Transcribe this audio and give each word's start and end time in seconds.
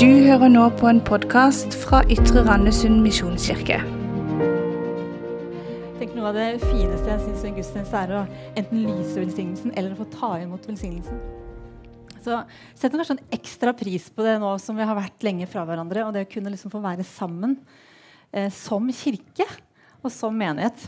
Du 0.00 0.06
hører 0.08 0.48
nå 0.48 0.62
på 0.80 0.86
en 0.88 0.98
podkast 1.04 1.74
fra 1.76 1.98
Ytre 2.08 2.40
Randesund 2.46 3.02
misjonskirke. 3.04 3.74
Tenk 5.98 6.14
Noe 6.16 6.30
av 6.30 6.38
det 6.38 6.46
fineste 6.62 7.10
jeg 7.10 7.20
syns 7.26 7.42
en 7.44 7.58
gudstjeneste 7.58 7.98
er 8.00 8.14
å 8.16 8.22
enten 8.56 8.78
lyse 8.86 9.18
velsignelsen 9.18 9.74
eller 9.76 9.92
få 9.98 10.06
ta 10.14 10.30
imot 10.40 10.64
velsignelsen. 10.70 11.18
Så 12.24 12.38
setter 12.72 12.96
kanskje 12.96 13.18
en 13.18 13.36
ekstra 13.36 13.74
pris 13.76 14.06
på 14.08 14.24
det 14.24 14.38
nå 14.40 14.54
som 14.64 14.80
vi 14.80 14.86
har 14.88 14.96
vært 14.96 15.26
lenge 15.26 15.48
fra 15.52 15.66
hverandre. 15.68 16.06
Og 16.06 16.16
det 16.16 16.22
å 16.24 16.30
kunne 16.32 16.54
liksom 16.54 16.72
få 16.72 16.80
være 16.80 17.04
sammen 17.04 17.58
eh, 18.32 18.48
som 18.56 18.88
kirke 19.02 19.44
og 20.00 20.08
som 20.14 20.32
menighet. 20.32 20.80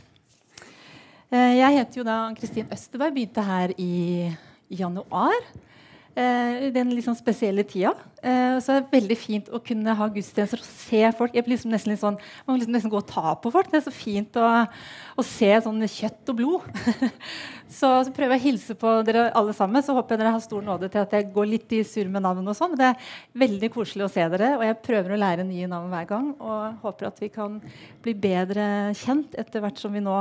Eh, 1.28 1.58
jeg 1.58 1.82
heter 1.82 2.00
jo 2.00 2.06
da 2.08 2.16
Kristin 2.40 2.72
Østerberg, 2.72 3.12
begynte 3.18 3.44
her 3.44 3.76
i 3.76 3.92
januar. 4.72 5.36
Eh, 6.12 6.66
i 6.66 6.70
den 6.74 6.90
litt 6.92 7.06
sånn 7.06 7.16
spesielle 7.16 7.62
tida. 7.64 7.94
Eh, 8.20 8.58
så 8.60 8.74
er 8.74 8.82
det 8.82 8.92
veldig 8.92 9.16
fint 9.16 9.46
å 9.48 9.60
kunne 9.64 9.94
ha 9.96 10.08
gudstjenester 10.12 10.60
og 10.60 10.66
se 10.68 10.98
folk. 11.16 11.32
Jeg 11.32 11.46
blir 11.46 11.56
liksom 11.56 11.72
nesten 11.72 11.94
litt 11.94 12.02
sånn, 12.02 12.18
Man 12.44 12.52
må 12.52 12.56
liksom 12.60 12.74
nesten 12.76 12.92
gå 12.92 12.98
og 13.00 13.08
ta 13.08 13.32
på 13.40 13.52
folk. 13.54 13.70
Det 13.72 13.78
er 13.78 13.86
så 13.86 13.94
fint 13.96 14.36
å, 14.36 14.48
å 15.16 15.24
se 15.24 15.48
sånn 15.64 15.80
kjøtt 15.80 16.28
og 16.34 16.36
blod. 16.36 16.66
så, 17.78 18.04
så, 18.04 18.12
prøver 18.12 18.36
jeg 18.36 18.42
å 18.42 18.44
hilse 18.44 18.76
på 18.76 18.92
dere 19.08 19.30
alle 19.40 19.54
sammen. 19.56 19.80
Så 19.80 19.96
håper 19.96 20.12
jeg 20.12 20.20
dere 20.20 20.34
har 20.34 20.44
stor 20.44 20.66
nåde 20.66 20.90
til 20.92 21.00
at 21.00 21.16
jeg 21.16 21.30
går 21.32 21.48
litt 21.48 21.72
i 21.72 21.80
surr 21.80 22.12
med 22.12 22.26
navn. 22.28 22.44
og 22.44 22.58
sånn. 22.60 22.76
Det 22.76 22.90
er 22.90 23.08
veldig 23.46 23.72
koselig 23.72 24.04
å 24.04 24.12
se 24.12 24.28
dere, 24.36 24.52
og 24.58 24.66
jeg 24.68 24.82
prøver 24.84 25.16
å 25.16 25.20
lære 25.22 25.48
nye 25.48 25.70
navn 25.72 25.88
hver 25.96 26.12
gang. 26.12 26.28
Og 26.36 26.84
håper 26.84 27.08
at 27.08 27.24
vi 27.24 27.32
kan 27.32 27.56
bli 28.04 28.12
bedre 28.28 28.66
kjent 29.00 29.32
etter 29.40 29.64
hvert 29.64 29.80
som 29.80 29.96
vi 29.96 30.04
nå 30.04 30.20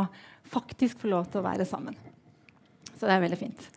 faktisk 0.55 1.03
får 1.03 1.15
lov 1.17 1.27
til 1.27 1.43
å 1.43 1.47
være 1.51 1.67
sammen. 1.67 1.99
Så 2.95 3.09
det 3.09 3.17
er 3.17 3.27
veldig 3.27 3.43
fint. 3.43 3.71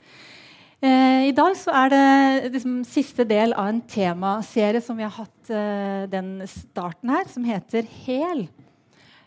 Eh, 0.84 1.30
I 1.30 1.32
dag 1.32 1.54
er 1.72 1.92
det 1.92 2.50
liksom, 2.58 2.82
siste 2.84 3.24
del 3.24 3.54
av 3.56 3.70
en 3.70 3.78
temaserie 3.88 4.82
som 4.84 4.98
vi 4.98 5.06
har 5.06 5.14
hatt 5.16 5.48
eh, 5.48 6.02
den 6.12 6.42
starten 6.50 7.12
her, 7.14 7.28
som 7.30 7.44
heter 7.46 7.86
Hel. 8.02 8.42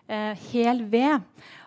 Eh, 0.05 0.43
hel 0.51 0.83
ved. 0.91 1.23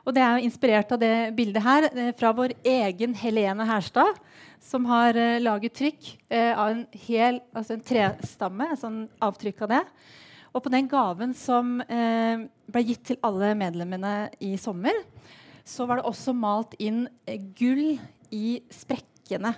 Og 0.07 0.15
det 0.15 0.23
er 0.23 0.45
inspirert 0.45 0.93
av 0.95 1.01
det 1.03 1.33
bildet 1.35 1.65
her 1.65 1.89
eh, 1.91 2.13
fra 2.15 2.31
vår 2.37 2.55
egen 2.63 3.17
Helene 3.19 3.67
Herstad, 3.67 4.21
som 4.63 4.87
har 4.87 5.19
eh, 5.19 5.41
laget 5.43 5.75
trykk 5.81 6.13
eh, 6.29 6.53
av 6.55 6.71
en 6.71 6.85
hel, 7.09 7.41
altså 7.51 7.75
en 7.75 7.83
trestamme, 7.91 8.69
sånn 8.79 9.01
avtrykk 9.27 9.65
av 9.67 9.73
det. 9.75 9.81
Og 10.55 10.63
på 10.63 10.73
den 10.73 10.87
gaven 10.91 11.35
som 11.35 11.79
ble 11.79 12.81
gitt 12.83 13.05
til 13.07 13.19
alle 13.23 13.53
medlemmene 13.55 14.33
i 14.43 14.57
sommer, 14.59 14.97
så 15.63 15.87
var 15.87 16.01
det 16.01 16.09
også 16.11 16.35
malt 16.35 16.75
inn 16.83 17.05
gull 17.55 18.01
i 18.35 18.59
sprekkene 18.75 19.55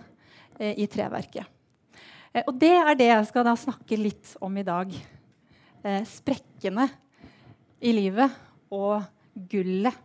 i 0.61 0.87
treverket. 0.91 1.49
Eh, 2.33 2.45
og 2.47 2.57
det 2.61 2.73
er 2.77 2.99
det 2.99 3.11
jeg 3.11 3.29
skal 3.31 3.47
da 3.47 3.57
snakke 3.59 3.99
litt 4.01 4.35
om 4.43 4.57
i 4.57 4.67
dag. 4.67 4.93
Eh, 5.83 6.03
sprekkene 6.09 6.89
i 7.83 7.95
livet 7.95 8.35
og 8.73 9.03
gullet. 9.53 9.97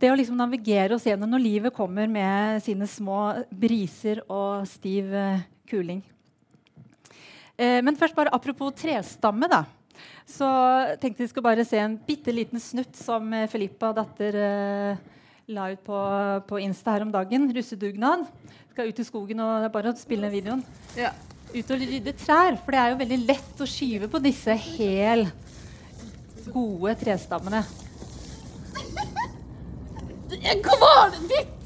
Det 0.00 0.08
å 0.08 0.16
liksom 0.16 0.38
navigere 0.40 0.96
oss 0.96 1.04
gjennom 1.04 1.28
når 1.28 1.44
livet 1.44 1.76
kommer 1.76 2.08
med 2.08 2.62
sine 2.64 2.86
små 2.88 3.20
briser 3.52 4.22
og 4.26 4.64
stiv 4.68 5.12
eh, 5.12 5.44
kuling. 5.68 6.00
Eh, 7.60 7.82
men 7.84 7.98
først 8.00 8.16
bare 8.16 8.32
apropos 8.32 8.72
trestamme. 8.80 9.50
da 9.50 9.66
så 10.30 10.48
tenkte 11.00 11.24
vi 11.24 11.28
skulle 11.28 11.48
bare 11.48 11.64
se 11.66 11.80
en 11.82 11.98
bitte 12.06 12.32
liten 12.32 12.60
snutt 12.62 12.96
som 12.96 13.32
eh, 13.34 13.48
Filippa, 13.50 13.92
datter, 13.96 14.36
eh, 14.38 15.19
la 15.50 15.70
ut 15.72 15.82
på, 15.84 15.98
på, 16.46 16.58
Insta 16.62 16.94
her 16.94 17.02
om 17.06 17.12
dagen. 17.12 17.48
Russedugnad. 17.54 18.26
Skal 18.70 18.90
ut 18.90 19.02
i 19.02 19.06
skogen 19.06 19.42
og 19.42 19.50
det 19.58 19.68
er 19.68 19.74
bare 19.74 19.92
å 19.92 19.98
spille 19.98 20.26
ned 20.26 20.34
videoen. 20.36 20.64
Ja. 20.98 21.10
Ut 21.50 21.70
og 21.74 21.80
rydde 21.82 22.14
trær. 22.18 22.58
For 22.62 22.74
det 22.74 22.82
er 22.82 22.92
jo 22.92 23.00
veldig 23.00 23.20
lett 23.26 23.62
å 23.62 23.68
skyve 23.68 24.10
på 24.10 24.22
disse 24.22 24.54
hel 24.54 25.26
gode 26.50 26.94
trestammene. 27.00 27.64
Var 30.30 31.10
det 31.14 31.20
ditt? 31.30 31.56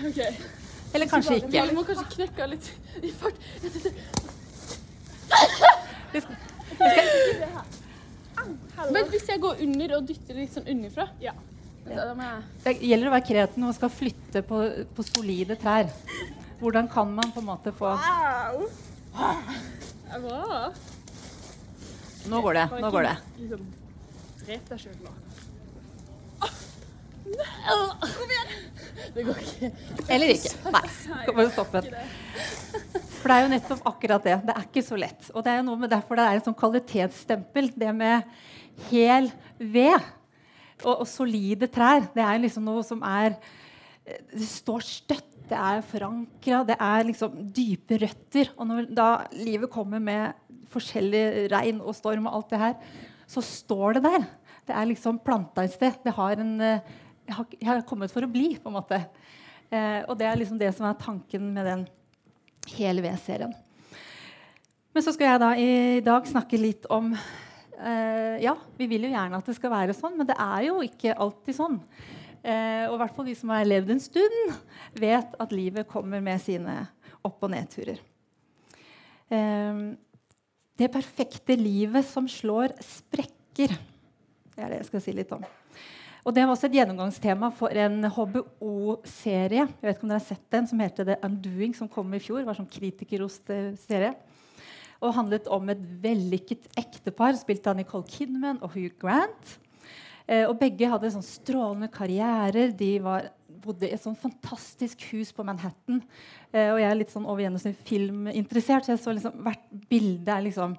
Okay. 0.00 0.32
Eller 0.96 1.06
kanskje 1.06 1.36
ikke. 1.42 1.66
Vi 1.68 1.76
må 1.76 1.84
kanskje 1.86 2.06
knekke 2.16 2.48
litt 2.54 2.66
i 3.04 3.12
fart. 3.12 3.36
Men 8.90 9.08
hvis 9.12 9.28
jeg 9.28 9.42
går 9.42 9.62
under 9.66 9.96
og 9.98 10.08
dytter 10.08 10.38
litt 10.40 10.52
sånn 10.54 10.68
underfra 10.70 11.08
ja. 11.22 11.34
Det 12.64 12.76
gjelder 12.84 13.08
å 13.08 13.14
være 13.14 13.26
kreativ 13.26 13.58
når 13.58 13.70
man 13.70 13.76
skal 13.78 13.90
flytte 13.90 14.42
på, 14.46 14.58
på, 14.94 15.04
solide 15.06 15.56
trær. 15.58 15.88
Hvordan 16.60 16.90
kan 16.92 17.08
man 17.16 17.32
på 17.32 17.40
en 17.40 17.48
måte 17.48 17.72
få 17.74 17.94
wow. 17.96 18.60
Nå 22.30 22.42
går 22.44 22.58
det. 22.60 22.66
Nå 22.84 22.90
går 22.92 23.08
det. 23.08 23.16
Liksom, 23.40 23.66
drep 24.44 24.70
deg 24.70 24.84
sjøl 24.84 24.98
nå. 25.06 25.16
Kom 27.24 28.30
igjen! 28.30 28.56
Det 29.14 29.24
går 29.26 29.40
ikke. 29.42 29.70
Eller 30.12 30.32
ikke. 30.34 30.52
Nei. 30.72 30.84
Bare 31.30 31.50
stopp 31.52 31.72
den. 31.74 31.88
For 33.20 33.28
det 33.28 33.36
er 33.36 33.44
jo 33.44 33.50
nettopp 33.52 33.88
akkurat 33.90 34.26
det. 34.26 34.36
Det 34.48 34.54
er 34.54 34.66
ikke 34.68 34.84
så 34.86 34.98
lett. 35.00 35.30
Og 35.34 35.44
det 35.44 35.52
er 35.52 35.60
jo 35.60 35.66
noe 35.66 35.80
med 35.80 35.92
derfor 35.92 36.18
det 36.18 36.26
er 36.26 36.38
en 36.38 36.46
sånn 36.46 36.58
kvalitetsstempel. 36.58 37.72
Det 37.80 37.90
med 37.96 38.30
hel 38.90 39.28
ved 39.58 39.96
og, 40.84 40.94
og, 40.94 41.06
solide 41.10 41.68
trær. 41.72 42.06
Det 42.14 42.24
er 42.24 42.40
liksom 42.44 42.64
noe 42.68 42.84
som 42.86 43.02
er 43.06 43.36
Det 44.04 44.46
står 44.48 44.86
støtt. 44.86 45.26
Det 45.50 45.58
er 45.58 45.82
forankra. 45.82 46.62
Det 46.68 46.76
er 46.78 47.06
liksom 47.08 47.36
dype 47.54 47.98
røtter. 48.04 48.52
Og 48.56 48.68
når 48.70 48.90
da 48.94 49.10
livet 49.34 49.72
kommer 49.72 50.02
med 50.02 50.58
forskjellig 50.70 51.50
regn 51.50 51.80
og 51.82 51.96
storm 51.98 52.28
og 52.30 52.36
alt 52.38 52.52
det 52.52 52.60
her, 52.62 52.76
så 53.30 53.42
står 53.42 53.98
det 53.98 54.04
der. 54.06 54.26
Det 54.66 54.76
er 54.78 54.86
liksom 54.86 55.18
planta 55.18 55.64
et 55.66 55.74
sted. 55.74 55.98
Det 56.04 56.14
har 56.14 56.38
en 56.38 56.54
jeg 57.30 57.66
har, 57.68 57.82
kommet 57.88 58.12
for 58.12 58.26
å 58.26 58.30
bli, 58.30 58.54
på 58.60 58.70
en 58.70 58.76
måte. 58.76 59.00
Eh, 59.70 60.02
og 60.08 60.16
det 60.18 60.26
er 60.28 60.38
liksom 60.40 60.58
det 60.60 60.72
som 60.76 60.88
er 60.88 60.98
tanken 61.00 61.50
med 61.54 61.68
den 61.68 61.84
hele 62.76 63.04
V-serien. 63.04 63.52
Men 64.90 65.04
så 65.06 65.14
skal 65.14 65.30
jeg 65.30 65.42
da 65.42 65.50
i 65.54 66.00
dag 66.02 66.26
snakke 66.26 66.58
litt 66.58 66.88
om 66.90 67.12
eh, 67.14 68.40
Ja, 68.42 68.56
vi 68.78 68.88
vil 68.90 69.06
jo 69.06 69.12
gjerne 69.12 69.38
at 69.38 69.46
det 69.46 69.54
skal 69.58 69.72
være 69.72 69.94
sånn, 69.94 70.16
men 70.18 70.26
det 70.26 70.34
er 70.34 70.66
jo 70.66 70.80
ikke 70.82 71.14
alltid 71.14 71.58
sånn. 71.60 71.78
Eh, 72.40 72.88
og 72.88 72.96
i 72.96 73.00
hvert 73.04 73.16
fall 73.16 73.28
de 73.30 73.36
som 73.38 73.52
har 73.54 73.68
levd 73.68 73.94
en 73.94 74.02
stund, 74.02 74.54
vet 74.98 75.38
at 75.38 75.54
livet 75.54 75.88
kommer 75.90 76.22
med 76.24 76.42
sine 76.42 76.80
opp- 77.22 77.46
og 77.46 77.52
nedturer. 77.52 78.00
Eh, 79.30 79.84
det 80.80 80.90
perfekte 80.90 81.54
livet 81.60 82.06
som 82.08 82.26
slår 82.30 82.74
sprekker. 82.82 83.76
Det 84.50 84.62
er 84.64 84.72
det 84.72 84.82
jeg 84.82 84.90
skal 84.90 85.04
si 85.04 85.14
litt 85.14 85.32
om. 85.36 85.44
Og 86.24 86.34
Det 86.34 86.44
var 86.44 86.52
også 86.52 86.68
et 86.68 86.76
gjennomgangstema 86.76 87.48
for 87.56 87.72
en 87.80 88.04
HBO-serie 88.04 89.64
Jeg 89.64 89.86
vet 89.86 89.96
ikke 89.96 90.04
om 90.04 90.12
dere 90.12 90.20
har 90.20 90.26
sett 90.26 90.44
den, 90.52 90.68
som 90.68 90.82
heter 90.82 91.08
The 91.08 91.16
Undoing, 91.24 91.72
som 91.76 91.88
kom 91.88 92.12
i 92.14 92.20
fjor. 92.20 92.44
Var 92.44 92.58
sånn 92.58 92.68
kritikerrost-serie. 92.68 94.12
Og 95.00 95.16
handlet 95.16 95.48
om 95.48 95.72
et 95.72 95.80
vellykket 96.02 96.68
ektepar 96.80 97.38
spilt 97.40 97.66
av 97.70 97.78
Nicole 97.78 98.04
Kidman 98.04 98.60
og 98.60 98.74
Hugh 98.76 98.92
Grant. 99.00 99.56
Eh, 100.28 100.44
og 100.44 100.58
Begge 100.60 100.90
hadde 100.92 101.12
sånn 101.14 101.24
strålende 101.24 101.88
karrierer. 101.92 102.74
De 102.76 102.92
var, 103.02 103.30
bodde 103.64 103.88
i 103.88 103.94
et 103.96 104.04
sånn 104.04 104.18
fantastisk 104.18 105.08
hus 105.14 105.32
på 105.32 105.46
Manhattan. 105.46 106.02
Eh, 106.52 106.68
og 106.68 106.82
jeg 106.82 106.90
er 106.90 106.98
litt 107.00 107.14
sånn 107.14 107.24
over 107.24 107.46
gjennomsnitt 107.46 107.80
filminteressert, 107.88 108.84
så 108.84 108.92
jeg 108.92 109.04
så 109.06 109.16
liksom, 109.16 109.40
hvert 109.46 109.70
bilde 109.88 110.36
er 110.36 110.50
liksom 110.50 110.76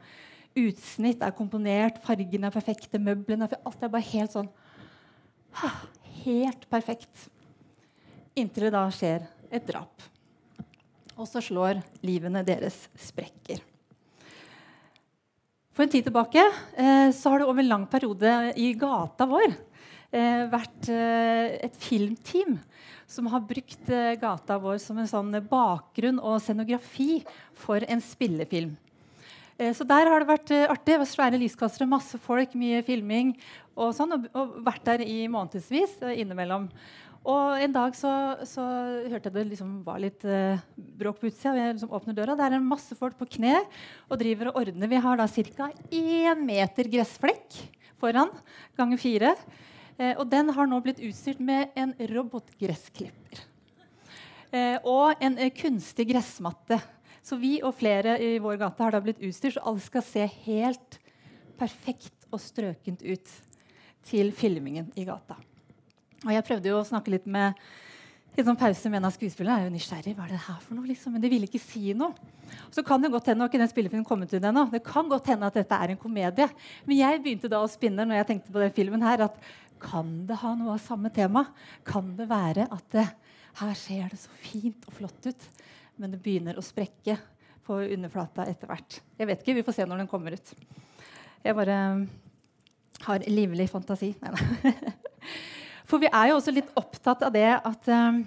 Utsnitt 0.52 1.22
er 1.24 1.32
komponert, 1.32 2.02
fargene 2.04 2.50
er 2.50 2.52
perfekte, 2.52 3.00
møblene 3.00 3.48
Alt 3.64 3.86
er 3.86 3.92
bare 3.94 4.04
helt 4.10 4.34
sånn 4.34 4.50
Helt 6.22 6.70
perfekt. 6.70 7.28
Inntil 8.38 8.70
det 8.70 8.76
da 8.76 8.86
skjer 8.94 9.26
et 9.52 9.66
drap. 9.68 10.06
Og 11.18 11.28
så 11.30 11.42
slår 11.44 11.82
livene 12.06 12.44
deres 12.48 12.86
sprekker. 13.00 13.62
For 15.72 15.86
en 15.86 15.92
tid 15.92 16.06
tilbake 16.08 16.42
eh, 16.44 17.10
så 17.16 17.32
har 17.32 17.42
det 17.42 17.48
over 17.48 17.64
en 17.64 17.72
lang 17.72 17.86
periode 17.90 18.32
i 18.60 18.74
gata 18.76 19.28
vår 19.30 19.48
eh, 19.50 20.44
vært 20.52 20.90
eh, 20.92 21.58
et 21.68 21.78
filmteam 21.80 22.58
som 23.12 23.28
har 23.32 23.44
brukt 23.44 23.90
gata 24.22 24.56
vår 24.62 24.78
som 24.84 25.00
en 25.02 25.10
sånn 25.10 25.34
bakgrunn 25.50 26.20
og 26.20 26.38
scenografi 26.44 27.20
for 27.60 27.84
en 27.84 28.04
spillefilm. 28.04 28.78
Eh, 29.62 29.74
så 29.78 29.86
der 29.86 30.10
har 30.10 30.24
det 30.24 30.30
vært 30.32 30.50
artig 30.50 30.98
artig. 30.98 31.12
Svære 31.12 31.40
lyskastere, 31.42 31.90
masse 31.90 32.18
folk, 32.22 32.58
mye 32.58 32.82
filming. 32.88 33.36
Og, 33.78 33.94
sånn, 33.96 34.18
og, 34.34 34.58
vært 34.66 34.88
der 34.90 35.06
i 35.06 35.24
månedsvis 35.32 36.00
eh, 36.02 36.18
innimellom. 36.24 36.68
Og 37.22 37.62
en 37.62 37.74
dag 37.76 37.94
så, 37.94 38.12
så 38.50 38.64
hørte 39.06 39.30
jeg 39.30 39.36
det 39.36 39.44
liksom 39.52 39.74
var 39.86 40.00
litt 40.02 40.24
eh, 40.26 40.62
bråk 40.98 41.20
på 41.22 41.30
utsida. 41.30 41.54
Jeg 41.54 41.76
liksom 41.76 41.94
åpner 41.94 42.18
døra, 42.18 42.36
Der 42.40 42.50
er 42.50 42.58
det 42.58 42.66
masse 42.66 42.98
folk 42.98 43.20
på 43.20 43.30
kne 43.38 43.60
og 44.10 44.18
driver 44.22 44.50
og 44.50 44.64
ordner. 44.64 44.90
Vi 44.90 45.02
har 45.06 45.22
da 45.22 45.28
ca. 45.30 45.70
én 45.94 46.42
meter 46.48 46.90
gressflekk 46.90 47.62
foran 48.02 48.34
ganger 48.80 48.98
fire. 48.98 49.36
Eh, 50.02 50.16
og 50.18 50.26
den 50.32 50.50
har 50.50 50.70
nå 50.70 50.82
blitt 50.82 51.04
utstyrt 51.06 51.44
med 51.44 51.70
en 51.78 51.94
robotgressklipper. 52.10 53.46
Eh, 54.52 54.78
og 54.82 55.22
en 55.22 55.38
eh, 55.38 55.54
kunstig 55.54 56.10
gressmatte. 56.10 56.82
Så 57.22 57.38
vi 57.38 57.60
og 57.62 57.76
flere 57.78 58.18
i 58.22 58.34
vår 58.42 58.58
gate 58.62 58.84
har 58.84 58.96
da 58.96 59.02
blitt 59.04 59.22
utstyrt, 59.22 59.56
så 59.58 59.66
alt 59.70 59.84
skal 59.86 60.06
se 60.06 60.26
helt 60.48 60.98
perfekt 61.60 62.28
og 62.34 62.42
strøkent 62.42 63.04
ut 63.06 63.38
til 64.10 64.32
filmingen 64.34 64.90
i 64.98 65.06
gata. 65.06 65.38
Og 66.26 66.34
jeg 66.34 66.46
prøvde 66.46 66.70
jo 66.70 66.82
å 66.82 66.88
snakke 66.88 67.14
litt 67.14 67.28
med 67.30 67.58
i 68.32 68.44
sånn 68.46 68.58
pause 68.58 68.90
med 68.90 69.02
en 69.02 69.10
av 69.10 69.14
skuespillerne. 69.16 69.60
Jeg 69.60 69.66
er 69.66 69.70
jo 69.70 69.76
nysgjerrig, 69.76 70.14
hva 70.16 70.26
er 70.26 70.34
det 70.36 70.44
her 70.46 70.60
for 70.64 70.78
noe? 70.78 70.88
Liksom? 70.88 71.16
Men 71.16 71.24
de 71.24 71.32
ville 71.34 71.50
ikke 71.50 71.62
si 71.62 71.92
noe. 71.98 72.14
Så 72.72 72.84
kan 72.88 73.02
Det 73.04 73.12
godt 73.12 73.32
hende, 73.32 73.48
ikke 73.48 73.60
den 73.60 73.72
spillefilmen 73.72 74.08
kommet 74.08 74.32
ut 74.34 74.44
ennå, 74.44 74.66
det 74.72 74.84
kan 74.84 75.10
godt 75.10 75.28
hende 75.32 75.48
at 75.48 75.58
dette 75.58 75.76
er 75.76 75.92
en 75.92 76.00
komedie. 76.00 76.48
Men 76.86 76.98
jeg 76.98 77.22
begynte 77.24 77.52
da 77.52 77.62
å 77.64 77.70
spinne 77.72 78.06
når 78.06 78.22
jeg 78.22 78.28
tenkte 78.32 78.54
på 78.54 78.64
den 78.64 78.74
filmen 78.76 79.04
her, 79.04 79.28
at 79.28 79.38
kan 79.82 80.26
det 80.30 80.38
ha 80.44 80.54
noe 80.56 80.76
av 80.76 80.84
samme 80.84 81.10
tema? 81.14 81.48
Kan 81.88 82.14
det 82.16 82.28
være 82.30 82.68
at 82.72 82.86
det, 82.94 83.08
her 83.60 83.74
ser 83.76 84.12
det 84.12 84.20
så 84.22 84.32
fint 84.44 84.86
og 84.88 84.96
flott 85.00 85.28
ut, 85.28 85.48
men 86.00 86.14
det 86.14 86.22
begynner 86.24 86.58
å 86.58 86.66
sprekke 86.66 87.18
på 87.66 87.78
underflata 87.84 88.46
etter 88.50 88.70
hvert? 88.70 89.00
Jeg 89.20 89.30
vet 89.30 89.44
ikke, 89.44 89.58
Vi 89.60 89.66
får 89.68 89.78
se 89.80 89.88
når 89.88 90.04
den 90.04 90.12
kommer 90.12 90.36
ut. 90.38 90.54
Jeg 91.42 91.58
bare 91.58 91.78
har 93.06 93.26
livlig 93.28 93.70
fantasi. 93.70 94.14
For 95.90 96.02
vi 96.02 96.10
er 96.12 96.30
jo 96.30 96.38
også 96.38 96.54
litt 96.56 96.70
opptatt 96.80 97.26
av 97.28 97.34
det 97.34 97.50
at 97.58 97.90
um, 97.92 98.22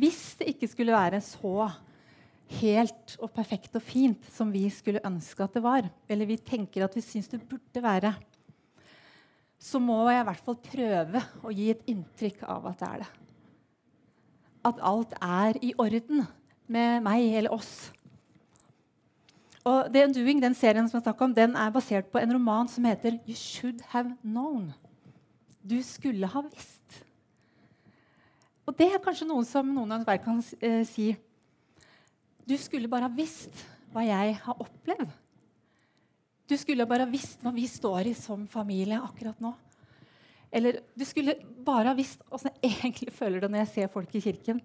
hvis 0.00 0.22
det 0.40 0.54
ikke 0.54 0.70
skulle 0.70 0.94
være 0.94 1.20
så 1.24 1.68
helt 2.60 3.16
og 3.22 3.32
perfekt 3.34 3.76
og 3.78 3.84
fint 3.84 4.28
som 4.32 4.52
vi 4.52 4.66
skulle 4.72 5.02
ønske 5.06 5.44
at 5.44 5.56
det 5.56 5.64
var, 5.64 5.88
eller 6.08 6.28
vi 6.28 6.38
tenker 6.40 6.86
at 6.86 6.96
vi 6.96 7.02
syns 7.04 7.30
det 7.32 7.42
burde 7.48 7.82
være, 7.82 8.14
så 9.64 9.80
må 9.80 10.02
jeg 10.10 10.22
i 10.22 10.26
hvert 10.28 10.46
fall 10.46 10.58
prøve 10.60 11.22
å 11.44 11.52
gi 11.54 11.70
et 11.72 11.86
inntrykk 11.90 12.42
av 12.52 12.66
at 12.70 12.80
det 12.80 12.88
er 12.88 13.04
det. 13.04 13.12
At 14.64 14.80
alt 14.80 15.12
er 15.20 15.58
i 15.62 15.74
orden 15.78 16.24
med 16.66 17.04
meg 17.04 17.34
eller 17.36 17.52
oss. 17.52 17.92
Og 19.64 19.88
The 19.92 20.04
Undoing, 20.04 20.42
den 20.42 20.56
serien 20.56 20.88
som 20.88 21.00
jeg 21.00 21.20
om, 21.24 21.34
den 21.34 21.56
er 21.56 21.72
basert 21.72 22.10
på 22.12 22.20
en 22.20 22.32
roman 22.36 22.68
som 22.68 22.84
heter 22.84 23.16
You 23.24 23.36
Should 23.36 23.80
Have 23.92 24.12
Known. 24.20 24.72
Du 25.64 25.78
skulle 25.82 26.28
ha 26.28 26.42
visst. 26.44 27.04
Og 28.64 28.76
det 28.76 28.90
er 28.92 29.00
kanskje 29.00 29.28
noe 29.28 29.44
som 29.48 29.68
noen 29.72 29.92
av 29.92 30.04
dere 30.04 30.20
kan 30.24 30.40
eh, 30.60 30.82
si. 30.88 31.12
Du 32.44 32.56
skulle 32.60 32.88
bare 32.92 33.08
ha 33.08 33.12
visst 33.12 33.64
hva 33.92 34.04
jeg 34.04 34.36
har 34.44 34.60
opplevd. 34.60 35.08
Du 36.44 36.56
skulle 36.60 36.84
bare 36.88 37.06
ha 37.06 37.08
visst 37.08 37.40
hva 37.44 37.52
vi 37.54 37.64
står 37.68 38.10
i 38.10 38.16
som 38.16 38.44
familie 38.50 39.00
akkurat 39.00 39.40
nå. 39.40 39.54
Eller 40.54 40.80
du 40.94 41.02
skulle 41.06 41.34
bare 41.66 41.90
ha 41.90 41.98
visst 41.98 42.22
åssen 42.30 42.52
jeg 42.62 42.76
egentlig 42.76 43.10
føler 43.14 43.42
det 43.42 43.50
når 43.50 43.64
jeg 43.64 43.72
ser 43.72 43.92
folk 43.92 44.12
i 44.14 44.22
kirken. 44.22 44.60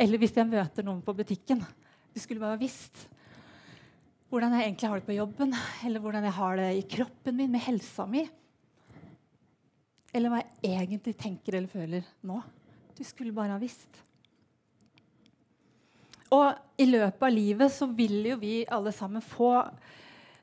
Eller 0.00 0.18
hvis 0.18 0.34
jeg 0.34 0.48
møter 0.50 0.86
noen 0.86 1.02
på 1.04 1.14
butikken. 1.14 1.62
Du 2.12 2.18
skulle 2.20 2.42
bare 2.42 2.56
ha 2.56 2.60
visst 2.60 3.06
hvordan 4.32 4.54
jeg 4.56 4.64
egentlig 4.64 4.88
har 4.88 5.00
det 5.00 5.04
på 5.04 5.14
jobben, 5.14 5.50
eller 5.84 6.00
hvordan 6.00 6.24
jeg 6.24 6.34
har 6.38 6.54
det 6.56 6.68
i 6.72 6.84
kroppen 6.88 7.36
min, 7.36 7.50
med 7.52 7.60
helsa 7.60 8.06
mi. 8.08 8.22
Eller 10.12 10.32
hva 10.32 10.40
jeg 10.40 10.72
egentlig 10.72 11.12
tenker 11.20 11.58
eller 11.58 11.68
føler 11.68 12.06
nå. 12.24 12.38
Du 12.96 13.02
skulle 13.04 13.34
bare 13.36 13.52
ha 13.52 13.60
visst. 13.60 14.00
Og 16.32 16.80
i 16.80 16.86
løpet 16.88 17.26
av 17.28 17.34
livet 17.34 17.74
så 17.74 17.90
vil 17.92 18.22
jo 18.30 18.38
vi 18.40 18.62
alle 18.64 18.92
sammen 18.96 19.24
få 19.24 19.52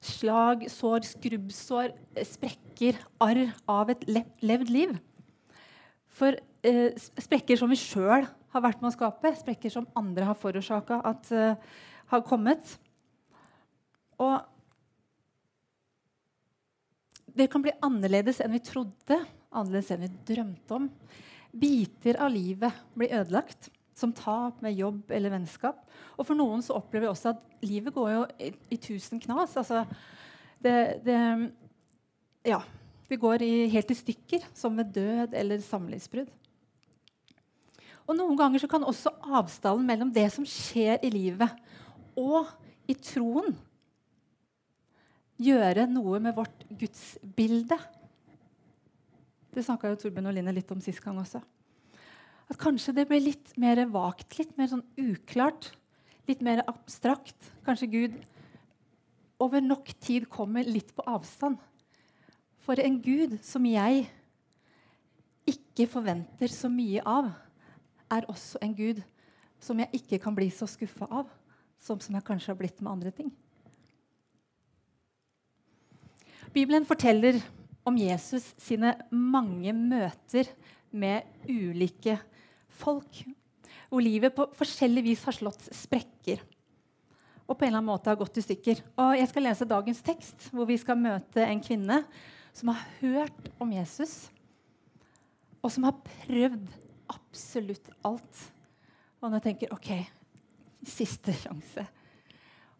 slag, 0.03 0.65
sår, 0.71 1.05
skrubbsår, 1.07 1.93
sprekker, 2.27 2.99
arr 3.23 3.49
av 3.69 3.91
et 3.91 4.05
levd 4.07 4.71
liv. 4.71 4.93
For 6.19 6.35
eh, 6.65 6.95
sprekker 7.19 7.59
som 7.59 7.71
vi 7.71 7.79
sjøl 7.79 8.27
har 8.27 8.63
vært 8.63 8.81
med 8.81 8.91
å 8.91 8.95
skape, 8.95 9.33
sprekker 9.39 9.73
som 9.73 9.89
andre 9.99 10.27
har 10.29 10.39
forårsaka 10.39 11.01
at 11.07 11.33
eh, 11.35 11.75
har 12.11 12.23
kommet. 12.27 12.77
Og 14.19 14.39
det 17.35 17.47
kan 17.51 17.63
bli 17.63 17.75
annerledes 17.85 18.41
enn 18.43 18.55
vi 18.55 18.63
trodde 18.65 19.19
annerledes 19.55 19.91
enn 19.93 20.05
vi 20.05 20.11
drømte 20.33 20.77
om. 20.77 20.87
Biter 21.49 22.19
av 22.21 22.31
livet 22.33 22.81
blir 22.97 23.13
ødelagt, 23.21 23.71
som 23.99 24.13
tap 24.15 24.61
med 24.63 24.77
jobb 24.77 25.11
eller 25.13 25.33
vennskap. 25.33 25.83
Og 26.17 26.25
for 26.27 26.37
noen 26.39 26.63
så 26.65 26.77
opplever 26.79 27.07
vi 27.07 27.11
også 27.11 27.33
at 27.33 27.63
livet 27.65 27.95
går 27.95 28.11
jo 28.13 28.25
i, 28.39 28.51
i 28.75 28.79
tusen 28.81 29.21
knas. 29.21 29.57
Altså, 29.59 29.83
det, 30.63 30.75
det, 31.05 31.19
ja, 32.47 32.61
det 33.09 33.19
går 33.19 33.43
i, 33.45 33.53
helt 33.73 33.91
i 33.91 33.97
stykker, 33.97 34.45
som 34.55 34.77
ved 34.79 34.93
død 34.95 35.35
eller 35.37 35.63
samlivsbrudd. 35.63 36.31
Og 38.09 38.17
Noen 38.17 38.37
ganger 38.39 38.61
så 38.63 38.69
kan 38.69 38.85
også 38.85 39.11
avstanden 39.21 39.85
mellom 39.85 40.09
det 40.13 40.25
som 40.33 40.45
skjer 40.47 40.97
i 41.05 41.11
livet, 41.13 41.51
og 42.17 42.49
i 42.89 42.95
troen, 42.97 43.53
gjøre 45.39 45.85
noe 45.87 46.17
med 46.19 46.35
vårt 46.35 46.65
gudsbilde. 46.67 47.77
Det 49.53 49.63
snakka 49.63 49.93
Torbjørn 49.95 50.27
og 50.31 50.35
Line 50.35 50.51
litt 50.57 50.73
om 50.73 50.81
sist 50.83 50.99
gang 51.03 51.21
også. 51.21 51.39
At 52.49 52.57
kanskje 52.57 52.95
det 52.97 53.05
ble 53.09 53.19
litt 53.21 53.53
mer 53.61 53.81
vagt, 53.93 54.37
litt 54.39 54.55
mer 54.57 54.71
sånn 54.71 54.85
uklart, 54.97 55.71
litt 56.29 56.41
mer 56.45 56.63
abstrakt. 56.69 57.51
Kanskje 57.65 57.91
Gud 57.93 58.15
over 59.39 59.61
nok 59.63 59.91
tid 60.01 60.25
kommer 60.31 60.67
litt 60.67 60.89
på 60.95 61.05
avstand. 61.07 61.59
For 62.65 62.79
en 62.81 62.97
Gud 63.01 63.37
som 63.45 63.65
jeg 63.69 64.07
ikke 65.49 65.87
forventer 65.89 66.51
så 66.51 66.69
mye 66.69 67.03
av, 67.07 67.29
er 68.09 68.25
også 68.29 68.59
en 68.65 68.73
Gud 68.73 69.03
som 69.61 69.79
jeg 69.81 70.01
ikke 70.01 70.19
kan 70.23 70.35
bli 70.35 70.49
så 70.53 70.67
skuffa 70.69 71.07
av, 71.11 71.29
som, 71.79 71.99
som 72.01 72.15
jeg 72.15 72.25
kanskje 72.25 72.51
har 72.51 72.59
blitt 72.59 72.81
med 72.81 72.91
andre 72.91 73.13
ting. 73.13 73.29
Bibelen 76.53 76.87
forteller 76.87 77.37
om 77.87 77.97
Jesus 77.99 78.47
sine 78.57 78.95
mange 79.13 79.73
møter 79.75 80.49
med 80.89 81.27
ulike 81.45 82.17
folk. 82.79 83.21
Hvor 83.89 84.03
livet 84.05 84.35
på 84.35 84.47
forskjellig 84.57 85.03
vis 85.11 85.25
har 85.27 85.35
slått 85.35 85.69
sprekker 85.75 86.41
og 87.49 87.57
på 87.57 87.65
en 87.65 87.71
eller 87.71 87.81
annen 87.81 87.89
måte 87.89 88.11
har 88.11 88.19
gått 88.19 88.37
i 88.37 88.45
stykker. 88.45 88.83
Og 89.01 89.15
Jeg 89.17 89.29
skal 89.31 89.47
lese 89.47 89.65
dagens 89.65 90.03
tekst, 90.05 90.49
hvor 90.53 90.69
vi 90.69 90.77
skal 90.77 90.99
møte 91.01 91.41
en 91.41 91.61
kvinne 91.65 92.03
som 92.53 92.69
har 92.69 92.83
hørt 92.99 93.49
om 93.61 93.71
Jesus, 93.73 94.29
og 95.59 95.73
som 95.73 95.87
har 95.87 95.97
prøvd 96.05 96.67
absolutt 97.09 97.89
alt. 98.05 98.43
Og 99.19 99.33
nå 99.33 99.41
tenker 99.41 99.73
OK, 99.73 99.89
siste 100.85 101.33
sjanse. 101.41 101.87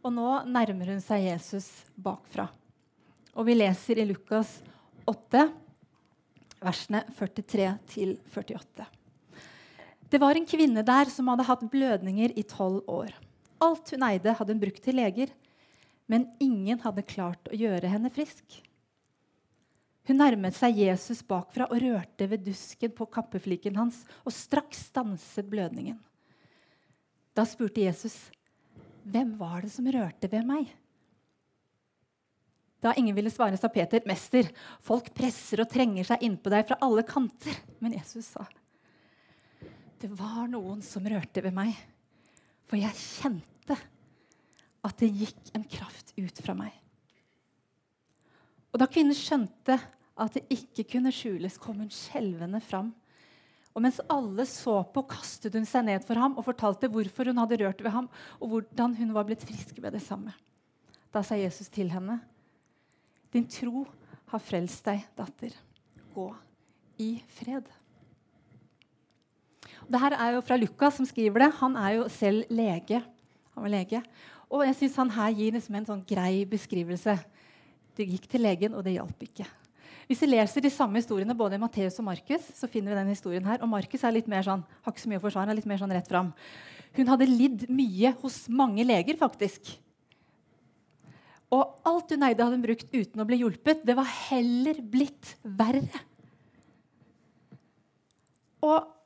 Og 0.06 0.13
nå 0.13 0.27
nærmer 0.46 0.94
hun 0.94 1.01
seg 1.03 1.25
Jesus 1.25 1.68
bakfra. 1.98 2.46
Og 3.34 3.50
vi 3.50 3.58
leser 3.58 4.00
i 4.00 4.06
Lukas 4.08 4.60
8, 5.10 5.48
versene 6.62 7.03
43-48. 7.18 8.86
Det 10.10 10.18
var 10.22 10.36
en 10.36 10.48
kvinne 10.50 10.82
der 10.86 11.12
som 11.13 11.28
hadde 11.30 11.46
hatt 11.46 11.68
blødninger 11.70 12.34
i 12.39 12.44
tolv 12.50 12.82
år. 12.89 13.13
Alt 13.62 13.92
hun 13.94 14.06
eide, 14.08 14.34
hadde 14.34 14.56
hun 14.56 14.62
brukt 14.62 14.82
til 14.84 14.98
leger, 14.98 15.30
men 16.10 16.25
ingen 16.42 16.80
hadde 16.82 17.06
klart 17.06 17.51
å 17.51 17.58
gjøre 17.58 17.92
henne 17.92 18.10
frisk. 18.13 18.62
Hun 20.10 20.18
nærmet 20.18 20.56
seg 20.58 20.80
Jesus 20.82 21.22
bakfra 21.22 21.68
og 21.70 21.84
rørte 21.84 22.25
ved 22.32 22.42
dusken 22.48 22.94
på 22.98 23.06
kappefliken 23.13 23.78
hans, 23.78 24.01
og 24.25 24.34
straks 24.34 24.88
stanset 24.89 25.46
blødningen. 25.51 26.00
Da 27.38 27.46
spurte 27.46 27.86
Jesus, 27.86 28.32
'Hvem 29.06 29.38
var 29.38 29.62
det 29.62 29.72
som 29.72 29.86
rørte 29.86 30.32
ved 30.32 30.46
meg?' 30.46 30.74
Da 32.82 32.94
ingen 32.98 33.16
ville 33.16 33.30
svare, 33.30 33.58
sa 33.58 33.68
Peter, 33.68 34.01
'Mester, 34.06 34.50
folk 34.82 35.13
presser 35.13 35.62
og 35.62 35.70
trenger 35.70 36.04
seg 36.04 36.24
innpå 36.24 36.50
deg 36.50 36.66
fra 36.68 36.78
alle 36.82 37.04
kanter.' 37.04 37.62
Men 37.80 37.94
Jesus 37.94 38.25
sa, 38.25 38.48
'Det 40.00 40.10
var 40.15 40.48
noen 40.48 40.82
som 40.82 41.03
rørte 41.03 41.44
ved 41.44 41.53
meg, 41.53 41.75
for 42.65 42.79
jeg 42.79 42.96
kjente 42.96 43.75
at 44.86 44.98
det 45.01 45.12
gikk 45.12 45.51
en 45.53 45.65
kraft 45.68 46.13
ut 46.18 46.39
fra 46.39 46.56
meg.' 46.56 46.77
Og 48.72 48.79
da 48.79 48.88
kvinnen 48.88 49.18
skjønte 49.18 49.79
at 50.20 50.36
det 50.36 50.46
ikke 50.53 50.86
kunne 50.96 51.12
skjules, 51.15 51.58
kom 51.58 51.79
hun 51.82 51.91
skjelvende 51.94 52.62
fram. 52.62 52.91
Og 53.74 53.84
mens 53.86 54.01
alle 54.12 54.46
så 54.50 54.82
på, 54.94 55.03
kastet 55.10 55.56
hun 55.56 55.68
seg 55.68 55.86
ned 55.88 56.06
for 56.06 56.20
ham 56.20 56.36
og 56.38 56.46
fortalte 56.48 56.89
hvorfor 56.91 57.29
hun 57.29 57.39
hadde 57.41 57.60
rørt 57.62 57.82
ved 57.84 57.94
ham, 57.96 58.10
og 58.39 58.53
hvordan 58.53 58.96
hun 59.00 59.13
var 59.15 59.27
blitt 59.27 59.46
frisk 59.48 59.79
ved 59.79 59.96
det 59.96 60.03
samme. 60.03 60.34
Da 61.13 61.24
sa 61.25 61.38
Jesus 61.39 61.72
til 61.74 61.89
henne, 61.94 62.20
din 63.34 63.48
tro 63.50 63.86
har 64.29 64.41
frelst 64.41 64.86
deg, 64.86 65.06
datter. 65.18 65.53
Gå 66.13 66.27
i 67.01 67.12
fred. 67.39 67.65
Dette 69.89 70.17
er 70.22 70.36
jo 70.36 70.41
fra 70.46 70.58
Lukas, 70.60 71.00
som 71.00 71.08
skriver 71.10 71.46
det. 71.46 71.53
Han 71.63 71.77
er 71.79 71.96
jo 71.98 72.10
selv 72.13 72.50
lege. 72.53 73.01
Han 73.55 73.65
var 73.65 73.74
lege. 73.74 74.01
Og 74.50 74.62
jeg 74.65 74.75
synes 74.77 74.98
han 75.01 75.13
her 75.13 75.34
gir 75.38 75.55
liksom 75.55 75.77
en 75.77 75.88
sånn 75.88 76.03
grei 76.10 76.43
beskrivelse. 76.50 77.15
Det 77.98 78.05
gikk 78.05 78.27
til 78.29 78.46
legen, 78.46 78.75
og 78.77 78.86
det 78.86 78.96
hjalp 78.96 79.25
ikke. 79.25 79.48
Hvis 80.10 80.22
vi 80.24 80.31
leser 80.31 80.63
de 80.65 80.72
samme 80.74 80.98
historiene 80.98 81.36
både 81.38 81.58
i 81.58 81.62
Matteus 81.62 82.00
og 82.01 82.08
Markus, 82.08 82.48
så 82.58 82.69
finner 82.69 82.93
vi 82.93 82.98
den 82.98 83.12
historien 83.13 83.46
her. 83.46 83.60
Og 83.62 83.69
Markus 83.69 84.05
er 84.05 84.15
litt 84.15 84.29
mer 84.29 84.46
sånn, 84.46 84.63
har 84.65 84.93
ikke 84.93 85.03
så 85.03 85.12
mye 85.12 85.22
å 85.22 85.25
forsvare, 85.25 85.53
er 85.53 85.60
litt 85.60 85.69
mer 85.69 85.81
sånn 85.81 85.93
rett 85.93 86.10
fram. 86.10 86.31
Hun 86.98 87.12
hadde 87.12 87.29
lidd 87.29 87.65
mye 87.69 88.13
hos 88.22 88.39
mange 88.50 88.86
leger, 88.86 89.17
faktisk. 89.19 89.74
Og 91.53 91.81
alt 91.89 92.13
hun 92.13 92.25
eide, 92.25 92.41
hadde 92.41 92.58
hun 92.58 92.65
brukt 92.65 92.89
uten 92.93 93.22
å 93.22 93.27
bli 93.29 93.41
hjulpet. 93.41 93.86
Det 93.86 93.98
var 93.98 94.10
heller 94.29 94.81
blitt 94.81 95.36
verre. 95.43 96.05
Og 98.65 98.99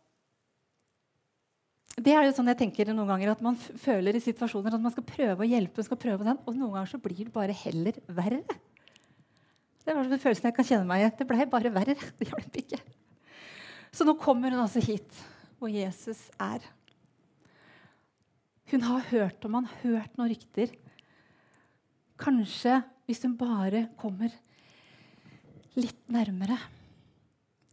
det 2.02 2.14
er 2.16 2.26
jo 2.26 2.34
sånn 2.34 2.50
jeg 2.50 2.58
tenker 2.58 2.90
noen 2.90 3.10
ganger, 3.12 3.34
at 3.36 3.42
Man 3.46 3.58
føler 3.58 4.18
i 4.18 4.24
situasjoner 4.24 4.74
at 4.74 4.82
man 4.82 4.94
skal 4.94 5.06
prøve 5.06 5.46
å 5.46 5.50
hjelpe, 5.50 5.86
skal 5.86 6.00
prøve 6.02 6.26
den, 6.26 6.40
og 6.42 6.56
noen 6.58 6.74
ganger 6.74 6.90
så 6.90 7.02
blir 7.02 7.20
det 7.22 7.34
bare 7.34 7.54
heller 7.54 8.00
verre. 8.08 8.42
Det 9.84 9.94
var 9.94 10.08
den 10.08 10.22
følelsen 10.22 10.48
jeg 10.48 10.56
kan 10.58 10.68
kjenne 10.68 10.88
meg 10.90 11.04
i. 11.04 11.10
Det 11.20 11.28
ble 11.28 11.46
bare 11.52 11.74
verre. 11.76 11.96
Det 12.18 12.30
hjalp 12.30 12.58
ikke. 12.64 12.80
Så 13.94 14.08
nå 14.08 14.16
kommer 14.18 14.54
hun 14.54 14.64
altså 14.64 14.82
hit, 14.82 15.20
hvor 15.60 15.70
Jesus 15.70 16.24
er. 16.42 16.64
Hun 18.72 18.88
har 18.88 19.06
hørt 19.12 19.46
om 19.46 19.60
han, 19.60 19.70
hørt 19.84 20.18
noen 20.18 20.32
rykter. 20.32 20.72
Kanskje 22.18 22.80
hvis 23.06 23.22
hun 23.28 23.36
bare 23.38 23.86
kommer 24.00 24.34
litt 25.78 26.02
nærmere. 26.10 26.58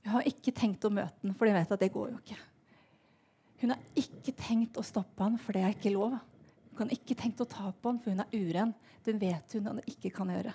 Hun 0.04 0.16
har 0.18 0.28
ikke 0.28 0.52
tenkt 0.56 0.84
å 0.84 0.92
møte 0.92 1.22
den, 1.22 1.36
for 1.38 1.48
de 1.48 1.56
vet 1.56 1.72
at 1.72 1.80
det 1.80 1.92
går 1.94 2.12
jo 2.12 2.20
ikke. 2.20 2.40
Hun 3.60 3.74
har 3.74 3.80
ikke 3.98 4.32
tenkt 4.38 4.78
å 4.80 4.84
stoppe 4.86 5.24
han, 5.24 5.36
for 5.40 5.56
det 5.56 5.64
er 5.64 5.74
ikke 5.76 5.92
lov. 5.92 6.16
Hun 6.70 6.78
kan 6.78 6.92
ikke 6.94 7.16
tenkt 7.18 7.42
å 7.44 7.48
ta 7.48 7.68
på 7.70 7.92
han, 7.92 8.00
for 8.00 8.14
hun 8.14 8.24
er 8.24 8.32
uren. 8.32 8.74
Det 9.04 9.16
vet 9.20 9.56
hun 9.56 9.68
han 9.68 9.80
ikke 9.88 10.12
kan 10.14 10.32
gjøre. 10.32 10.54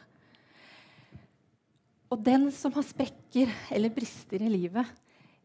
Og 2.13 2.21
den 2.25 2.47
som 2.53 2.73
har 2.75 2.85
sprekker 2.85 3.51
eller 3.73 3.93
brister 3.93 4.41
i 4.41 4.51
livet, 4.51 4.89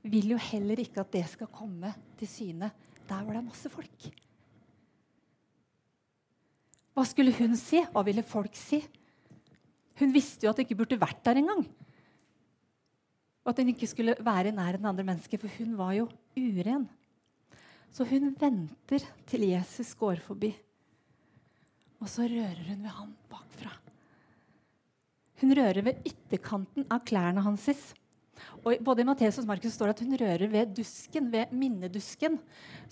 vil 0.01 0.33
jo 0.33 0.39
heller 0.41 0.81
ikke 0.81 1.03
at 1.03 1.13
det 1.13 1.27
skal 1.29 1.51
komme 1.53 1.93
til 2.17 2.29
syne 2.31 2.71
der 3.11 3.25
hvor 3.25 3.35
det 3.35 3.41
er 3.41 3.49
masse 3.49 3.73
folk. 3.73 4.07
Hva 6.97 7.05
skulle 7.09 7.35
hun 7.37 7.57
si? 7.59 7.83
Hva 7.93 8.05
ville 8.07 8.25
folk 8.27 8.57
si? 8.59 8.81
Hun 10.01 10.15
visste 10.15 10.47
jo 10.47 10.53
at 10.53 10.61
hun 10.61 10.67
ikke 10.67 10.79
burde 10.81 11.01
vært 11.01 11.21
der 11.27 11.41
engang. 11.43 11.67
Og 13.45 13.53
at 13.53 13.61
hun 13.61 13.73
ikke 13.73 13.89
skulle 13.91 14.17
være 14.21 14.53
nær 14.55 14.79
den 14.79 14.89
andre 14.89 15.05
mennesket, 15.07 15.41
for 15.43 15.53
hun 15.59 15.77
var 15.79 15.95
jo 15.97 16.09
uren. 16.37 16.89
Så 17.91 18.07
hun 18.07 18.31
venter 18.39 19.05
til 19.29 19.47
Jesus 19.51 19.95
går 19.99 20.21
forbi, 20.23 20.53
og 22.01 22.09
så 22.09 22.25
rører 22.31 22.61
hun 22.69 22.85
ved 22.85 22.95
ham 22.97 23.15
bakfra. 23.29 23.73
Hun 25.41 25.55
rører 25.57 25.83
ved 25.85 26.05
ytterkanten 26.07 26.87
av 26.93 27.03
klærne 27.09 27.43
hans. 27.45 27.67
Og 28.65 28.77
både 28.85 29.03
i 29.03 29.09
Matteus 29.09 29.41
og 29.41 29.49
Markus 29.49 29.75
står 29.77 29.91
det 29.91 29.97
at 29.97 30.03
hun 30.05 30.19
rører 30.21 30.53
ved 30.53 30.75
dusken, 30.77 31.29
ved 31.33 31.53
minnedusken, 31.53 32.39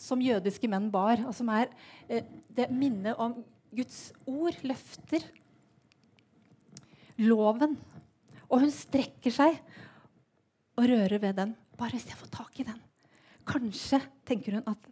som 0.01 0.25
jødiske 0.25 0.69
menn 0.69 0.91
bar, 0.93 1.23
og 1.29 1.37
som 1.37 1.49
er 1.53 1.71
eh, 2.09 2.25
det 2.57 2.69
minnet 2.73 3.17
om 3.21 3.39
Guds 3.73 4.11
ord, 4.29 4.57
løfter, 4.65 5.25
loven. 7.21 7.77
Og 8.49 8.65
hun 8.65 8.73
strekker 8.73 9.35
seg 9.35 9.61
og 10.79 10.89
rører 10.89 11.21
ved 11.21 11.37
den. 11.37 11.57
Bare 11.79 11.97
hvis 11.97 12.09
jeg 12.11 12.21
får 12.21 12.33
tak 12.33 12.61
i 12.61 12.69
den. 12.69 12.88
Kanskje 13.49 14.01
tenker 14.29 14.59
hun 14.59 14.71
at 14.71 14.89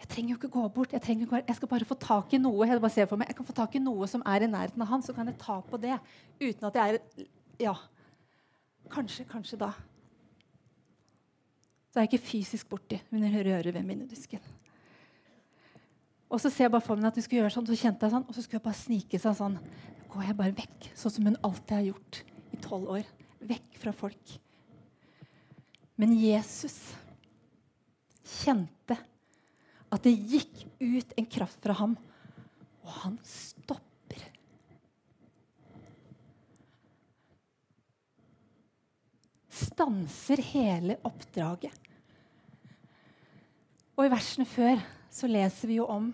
jeg 0.00 0.08
trenger 0.08 0.32
jo 0.32 0.38
ikke 0.38 0.52
gå 0.54 0.62
bort. 0.72 0.92
Jeg, 0.96 1.02
trenger, 1.04 1.28
jeg, 1.42 1.56
skal 1.58 1.68
bare 1.68 1.84
få 1.84 1.96
tak 2.00 2.32
i 2.32 2.40
noe 2.40 2.64
jeg, 2.64 2.80
bare 2.80 2.94
ser 2.94 3.08
for 3.10 3.20
meg, 3.20 3.28
jeg 3.28 3.36
kan 3.36 3.48
få 3.50 3.56
tak 3.56 3.74
i 3.76 3.82
noe 3.82 4.06
som 4.08 4.22
er 4.24 4.46
i 4.46 4.48
nærheten 4.48 4.80
av 4.80 4.88
han, 4.88 5.02
så 5.04 5.12
kan 5.16 5.28
jeg 5.28 5.36
ta 5.42 5.58
på 5.60 5.80
det 5.82 5.98
uten 6.40 6.70
at 6.70 6.78
jeg 6.80 7.00
er 7.00 7.26
Ja. 7.60 7.76
Kanskje, 8.90 9.26
kanskje 9.28 9.58
da. 9.60 9.68
Så 11.92 11.98
er 12.00 12.06
jeg 12.06 12.14
ikke 12.14 12.26
fysisk 12.30 12.70
borti, 12.70 12.96
men 13.10 13.26
jeg 13.26 13.44
rører 13.44 13.68
ved 13.76 13.84
minnedusken. 13.86 14.40
Og 16.30 16.40
så 16.40 16.50
ser 16.50 16.64
jeg 16.64 16.72
bare 16.72 16.86
for 16.86 16.98
meg 16.98 17.10
at 17.10 17.18
vi 17.18 17.22
skulle 17.22 17.42
gjøre 17.42 17.52
sånn, 17.54 17.68
så 17.68 17.76
kjente 17.76 18.06
jeg 18.06 18.14
sånn, 18.14 18.24
og 18.26 18.34
så 18.34 18.42
skulle 18.42 18.58
jeg 18.58 18.66
bare 18.66 18.80
snike 18.80 19.20
seg 19.20 19.36
sånn. 19.36 19.58
Da 20.00 20.08
går 20.14 20.26
jeg 20.28 20.38
bare 20.40 20.56
vekk, 20.58 20.88
sånn 20.98 21.14
som 21.14 21.28
hun 21.28 21.38
alltid 21.46 21.76
har 21.76 21.86
gjort 21.90 22.22
i 22.50 22.60
tolv 22.64 22.92
år. 22.96 23.12
Vekk 23.52 23.78
fra 23.84 23.94
folk. 23.94 24.34
Men 26.00 26.16
Jesus 26.16 26.78
kjente 28.30 28.96
at 29.90 30.06
det 30.06 30.14
gikk 30.14 30.64
ut 30.78 31.14
en 31.18 31.26
kraft 31.26 31.58
fra 31.64 31.74
ham, 31.80 31.96
og 32.86 32.92
han 33.02 33.16
stopper. 33.26 34.22
Stanser 39.50 40.42
hele 40.52 41.00
oppdraget. 41.06 41.74
Og 43.98 44.06
i 44.06 44.12
versene 44.12 44.46
før 44.48 44.78
så 45.12 45.28
leser 45.28 45.68
vi 45.68 45.80
jo 45.80 45.88
om 45.90 46.12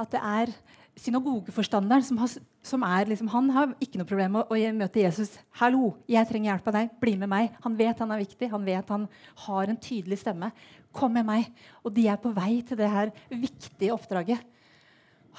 at 0.00 0.14
det 0.14 0.20
er 0.24 0.52
synagogeforstanderen 1.00 2.04
som, 2.06 2.20
har, 2.22 2.32
som 2.62 2.82
er 2.84 3.08
liksom, 3.08 3.28
Han 3.32 3.48
har 3.54 3.72
ikke 3.80 4.00
noe 4.00 4.08
problem 4.08 4.34
med 4.36 4.42
å, 4.44 4.56
å 4.56 4.72
møte 4.76 5.00
Jesus. 5.00 5.38
'Hallo, 5.56 5.94
jeg 6.08 6.28
trenger 6.28 6.52
hjelp 6.52 6.68
av 6.68 6.76
deg. 6.76 6.90
Bli 7.00 7.16
med 7.16 7.30
meg.' 7.32 7.54
Han 7.64 7.76
vet 7.76 7.98
han 7.98 8.12
er 8.12 8.20
viktig. 8.20 8.50
Han 8.52 8.64
vet 8.64 8.92
han 8.92 9.06
har 9.46 9.70
en 9.70 9.80
tydelig 9.80 10.20
stemme. 10.20 10.52
'Kom 10.92 11.12
med 11.12 11.26
meg.' 11.26 11.48
Og 11.84 11.94
de 11.94 12.06
er 12.08 12.20
på 12.20 12.32
vei 12.36 12.60
til 12.62 12.76
det 12.76 12.90
her 12.90 13.12
viktige 13.30 13.94
oppdraget. 13.94 14.44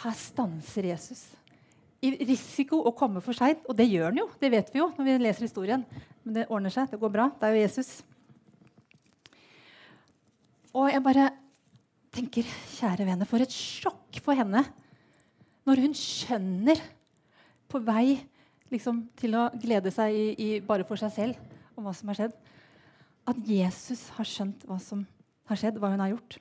Her 0.01 0.15
stanser 0.17 0.89
Jesus. 0.89 1.35
I 2.01 2.15
risiko 2.25 2.81
å 2.81 2.95
komme 2.97 3.21
for 3.21 3.37
seint. 3.37 3.61
Og 3.69 3.77
det 3.77 3.85
gjør 3.91 4.09
han 4.09 4.23
jo. 4.23 4.29
Det 4.39 4.49
vet 4.49 4.71
vi 4.73 4.79
jo 4.81 4.89
når 4.97 5.05
vi 5.05 5.17
leser 5.21 5.45
historien. 5.45 5.85
Men 6.23 6.33
det 6.33 6.49
ordner 6.49 6.73
seg. 6.73 6.89
Det 6.89 6.99
går 6.99 7.13
bra. 7.13 7.29
Det 7.37 7.45
er 7.45 7.53
jo 7.53 7.61
Jesus. 7.61 7.91
Og 10.73 10.89
jeg 10.89 11.03
bare 11.03 11.29
tenker, 12.11 12.47
kjære 12.79 13.05
vene, 13.05 13.27
for 13.27 13.43
et 13.43 13.53
sjokk 13.53 14.17
for 14.23 14.35
henne 14.35 14.63
når 15.67 15.83
hun 15.83 15.93
skjønner 15.95 16.79
på 17.71 17.81
vei 17.83 18.19
liksom, 18.71 19.05
til 19.19 19.35
å 19.39 19.47
glede 19.59 19.91
seg 19.93 20.15
i, 20.15 20.27
i, 20.35 20.49
bare 20.63 20.85
for 20.87 20.99
seg 20.99 21.13
selv 21.15 21.75
om 21.75 21.87
hva 21.87 21.95
som 21.95 22.11
har 22.11 22.19
skjedd, 22.19 22.37
at 23.31 23.43
Jesus 23.47 24.07
har 24.17 24.27
skjønt 24.27 24.63
hva 24.67 24.77
som 24.81 25.03
har 25.49 25.59
skjedd, 25.59 25.77
hva 25.79 25.91
hun 25.93 26.03
har 26.03 26.13
gjort. 26.13 26.37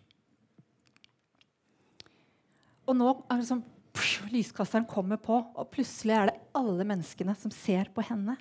Og 2.90 2.96
nå 2.98 3.10
er 3.30 3.40
det 3.40 3.48
som 3.48 3.62
pff, 3.94 4.26
lyskasteren 4.32 4.88
kommer 4.88 5.20
på, 5.22 5.38
og 5.38 5.70
plutselig 5.70 6.16
er 6.16 6.30
det 6.30 6.38
alle 6.58 6.86
menneskene 6.88 7.36
som 7.38 7.52
ser 7.54 7.90
på 7.94 8.04
henne. 8.06 8.36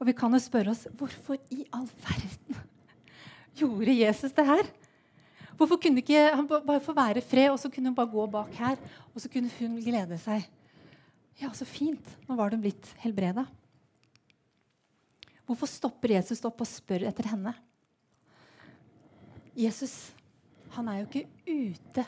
Og 0.00 0.08
vi 0.08 0.16
kan 0.16 0.32
jo 0.32 0.40
spørre 0.40 0.72
oss 0.72 0.86
hvorfor 0.96 1.38
i 1.52 1.66
all 1.76 1.88
verden 2.02 2.62
gjorde 3.60 3.98
Jesus 3.98 4.32
det 4.32 4.46
her? 4.48 4.70
Hvorfor 5.60 5.76
kunne 5.76 6.00
ikke 6.00 6.22
han 6.32 6.46
bare 6.48 6.80
få 6.80 6.94
være 6.96 7.20
fred, 7.20 7.50
og 7.52 7.58
så 7.60 7.68
kunne 7.68 7.90
hun 7.90 7.98
bare 7.98 8.08
gå 8.08 8.24
bak 8.32 8.54
her? 8.56 8.78
Og 9.12 9.20
så 9.20 9.28
kunne 9.28 9.52
hun 9.58 9.76
glede 9.84 10.16
seg. 10.18 10.46
Ja, 11.38 11.52
så 11.54 11.64
fint. 11.64 12.04
Nå 12.26 12.36
var 12.36 12.50
hun 12.50 12.62
blitt 12.64 12.90
helbreda. 13.04 13.46
Hvorfor 15.46 15.70
stopper 15.70 16.16
Jesus 16.16 16.42
opp 16.46 16.62
og 16.62 16.68
spør 16.68 17.06
etter 17.08 17.30
henne? 17.30 17.54
Jesus 19.58 20.12
han 20.76 20.88
er 20.90 21.00
jo 21.00 21.08
ikke 21.08 21.26
ute 21.50 22.04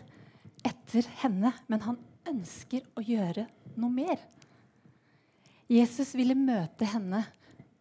etter 0.62 1.06
henne, 1.22 1.50
men 1.66 1.82
han 1.82 1.98
ønsker 2.30 2.84
å 2.94 3.02
gjøre 3.02 3.48
noe 3.74 3.90
mer. 3.90 4.20
Jesus 5.72 6.12
ville 6.14 6.36
møte 6.38 6.86
henne 6.86 7.24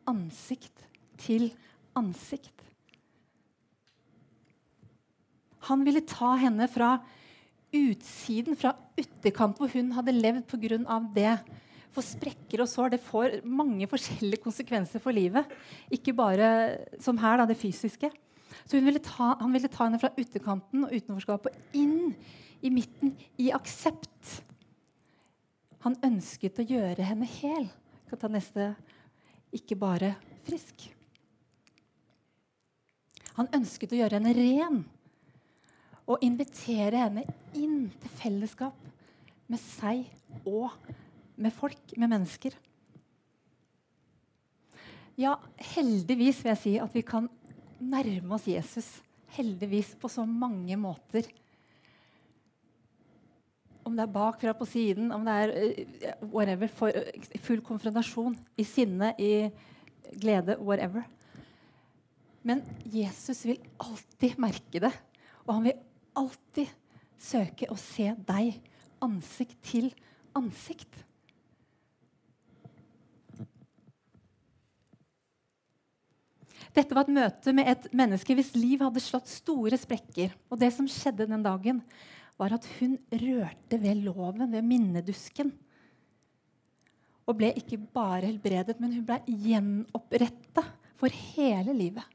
ansikt 0.10 0.88
til 1.21 1.51
ansikt. 1.98 2.55
Han 5.69 5.86
ville 5.86 6.01
ta 6.10 6.33
henne 6.41 6.65
fra 6.71 6.95
utsiden, 7.71 8.57
fra 8.59 8.73
ytterkant, 8.99 9.59
hvor 9.59 9.71
hun 9.71 9.91
hadde 9.95 10.15
levd 10.15 10.47
pga. 10.51 10.99
det. 11.15 11.39
For 11.91 12.05
sprekker 12.05 12.63
og 12.63 12.69
sår 12.71 12.93
det 12.93 13.01
får 13.03 13.41
mange 13.43 13.87
forskjellige 13.87 14.43
konsekvenser 14.43 14.99
for 15.03 15.11
livet. 15.11 15.47
Ikke 15.91 16.13
bare 16.15 16.85
som 16.99 17.17
her, 17.17 17.37
da, 17.37 17.45
det 17.45 17.59
fysiske. 17.59 18.11
Så 18.65 18.79
ville 18.79 18.99
ta, 18.99 19.35
Han 19.39 19.51
ville 19.51 19.67
ta 19.67 19.85
henne 19.85 19.99
fra 19.99 20.11
ytterkanten 20.15 20.85
og 20.85 20.93
utenforskapet 20.93 21.51
inn 21.73 22.13
i 22.61 22.69
midten, 22.69 23.17
i 23.37 23.51
aksept. 23.51 24.41
Han 25.83 25.97
ønsket 26.03 26.59
å 26.61 26.67
gjøre 26.67 27.03
henne 27.03 27.25
hel. 27.25 27.67
Kan 28.07 28.19
ta 28.19 28.29
neste 28.31 28.75
ikke 29.51 29.75
bare 29.75 30.15
frisk. 30.47 30.87
Han 33.35 33.49
ønsket 33.55 33.91
å 33.95 33.99
gjøre 33.99 34.19
henne 34.19 34.35
ren 34.35 34.83
og 36.12 36.24
invitere 36.25 37.06
henne 37.06 37.25
inn 37.58 37.86
til 38.01 38.15
fellesskap 38.20 38.75
med 39.51 39.62
seg 39.62 40.06
og 40.48 40.72
med 41.41 41.53
folk, 41.56 41.96
med 41.98 42.12
mennesker. 42.12 42.56
Ja, 45.20 45.36
heldigvis 45.75 46.41
vil 46.44 46.53
jeg 46.53 46.62
si 46.62 46.74
at 46.82 46.96
vi 46.96 47.03
kan 47.06 47.27
nærme 47.82 48.38
oss 48.38 48.48
Jesus. 48.50 48.88
Heldigvis 49.36 49.94
på 50.00 50.12
så 50.12 50.25
mange 50.27 50.77
måter. 50.80 51.27
om 53.82 53.96
det 53.98 54.03
er 54.03 54.13
bakfra 54.13 54.53
på 54.53 54.65
siden, 54.70 55.12
om 55.12 55.24
det 55.25 55.34
er 55.34 55.51
uh, 55.51 56.27
whatever, 56.30 56.70
uh, 56.86 57.39
full 57.41 57.63
konfrontasjon, 57.65 58.36
i 58.56 58.63
sinne, 58.63 59.10
i 59.18 59.50
glede, 60.22 60.56
whatever. 60.62 61.08
Men 62.46 62.62
Jesus 62.86 63.41
vil 63.46 63.58
alltid 63.82 64.38
merke 64.38 64.84
det, 64.86 64.94
og 65.48 65.56
han 65.58 65.65
vil 65.65 65.82
alltid 66.18 66.70
søke 67.22 67.70
å 67.72 67.77
se 67.80 68.12
deg 68.27 68.58
ansikt 69.01 69.58
til 69.65 69.89
ansikt. 70.38 70.91
Dette 76.72 76.96
var 76.96 77.03
et 77.03 77.15
møte 77.15 77.51
med 77.56 77.68
et 77.68 77.89
menneske 77.96 78.36
hvis 78.38 78.53
liv 78.56 78.84
hadde 78.84 79.03
slått 79.03 79.27
store 79.32 79.75
sprekker. 79.80 80.32
Og 80.48 80.60
det 80.62 80.72
som 80.75 80.88
skjedde 80.88 81.27
den 81.27 81.44
dagen, 81.44 81.82
var 82.39 82.56
at 82.56 82.65
hun 82.80 82.96
rørte 83.12 83.77
ved 83.82 84.00
loven, 84.06 84.48
ved 84.50 84.65
minnedusken. 84.65 85.51
Og 87.27 87.38
ble 87.38 87.51
ikke 87.60 87.77
bare 87.94 88.30
helbredet, 88.30 88.80
men 88.82 88.96
hun 88.96 89.06
ble 89.06 89.20
gjenoppretta 89.27 90.63
for 91.00 91.12
hele 91.36 91.75
livet. 91.75 92.08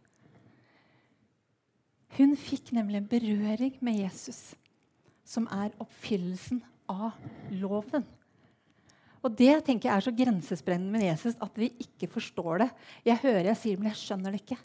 Hun 2.16 2.32
fikk 2.40 2.72
nemlig 2.72 3.02
en 3.02 3.08
berøring 3.10 3.74
med 3.84 3.98
Jesus, 4.00 4.54
som 5.26 5.48
er 5.52 5.74
oppfyllelsen 5.82 6.62
av 6.88 7.16
loven. 7.52 8.06
Og 9.26 9.34
Det 9.34 9.52
tenker 9.66 9.90
jeg 9.90 9.96
er 9.96 10.04
så 10.06 10.14
grensesprengende 10.14 10.92
med 10.92 11.08
Jesus 11.08 11.36
at 11.42 11.58
vi 11.58 11.72
ikke 11.82 12.08
forstår 12.14 12.62
det. 12.62 12.70
Jeg 13.04 13.20
hører 13.24 13.50
jeg 13.50 13.60
sier 13.60 13.80
men 13.80 13.90
jeg 13.90 14.00
skjønner 14.00 14.32
det 14.32 14.44
ikke. 14.44 14.58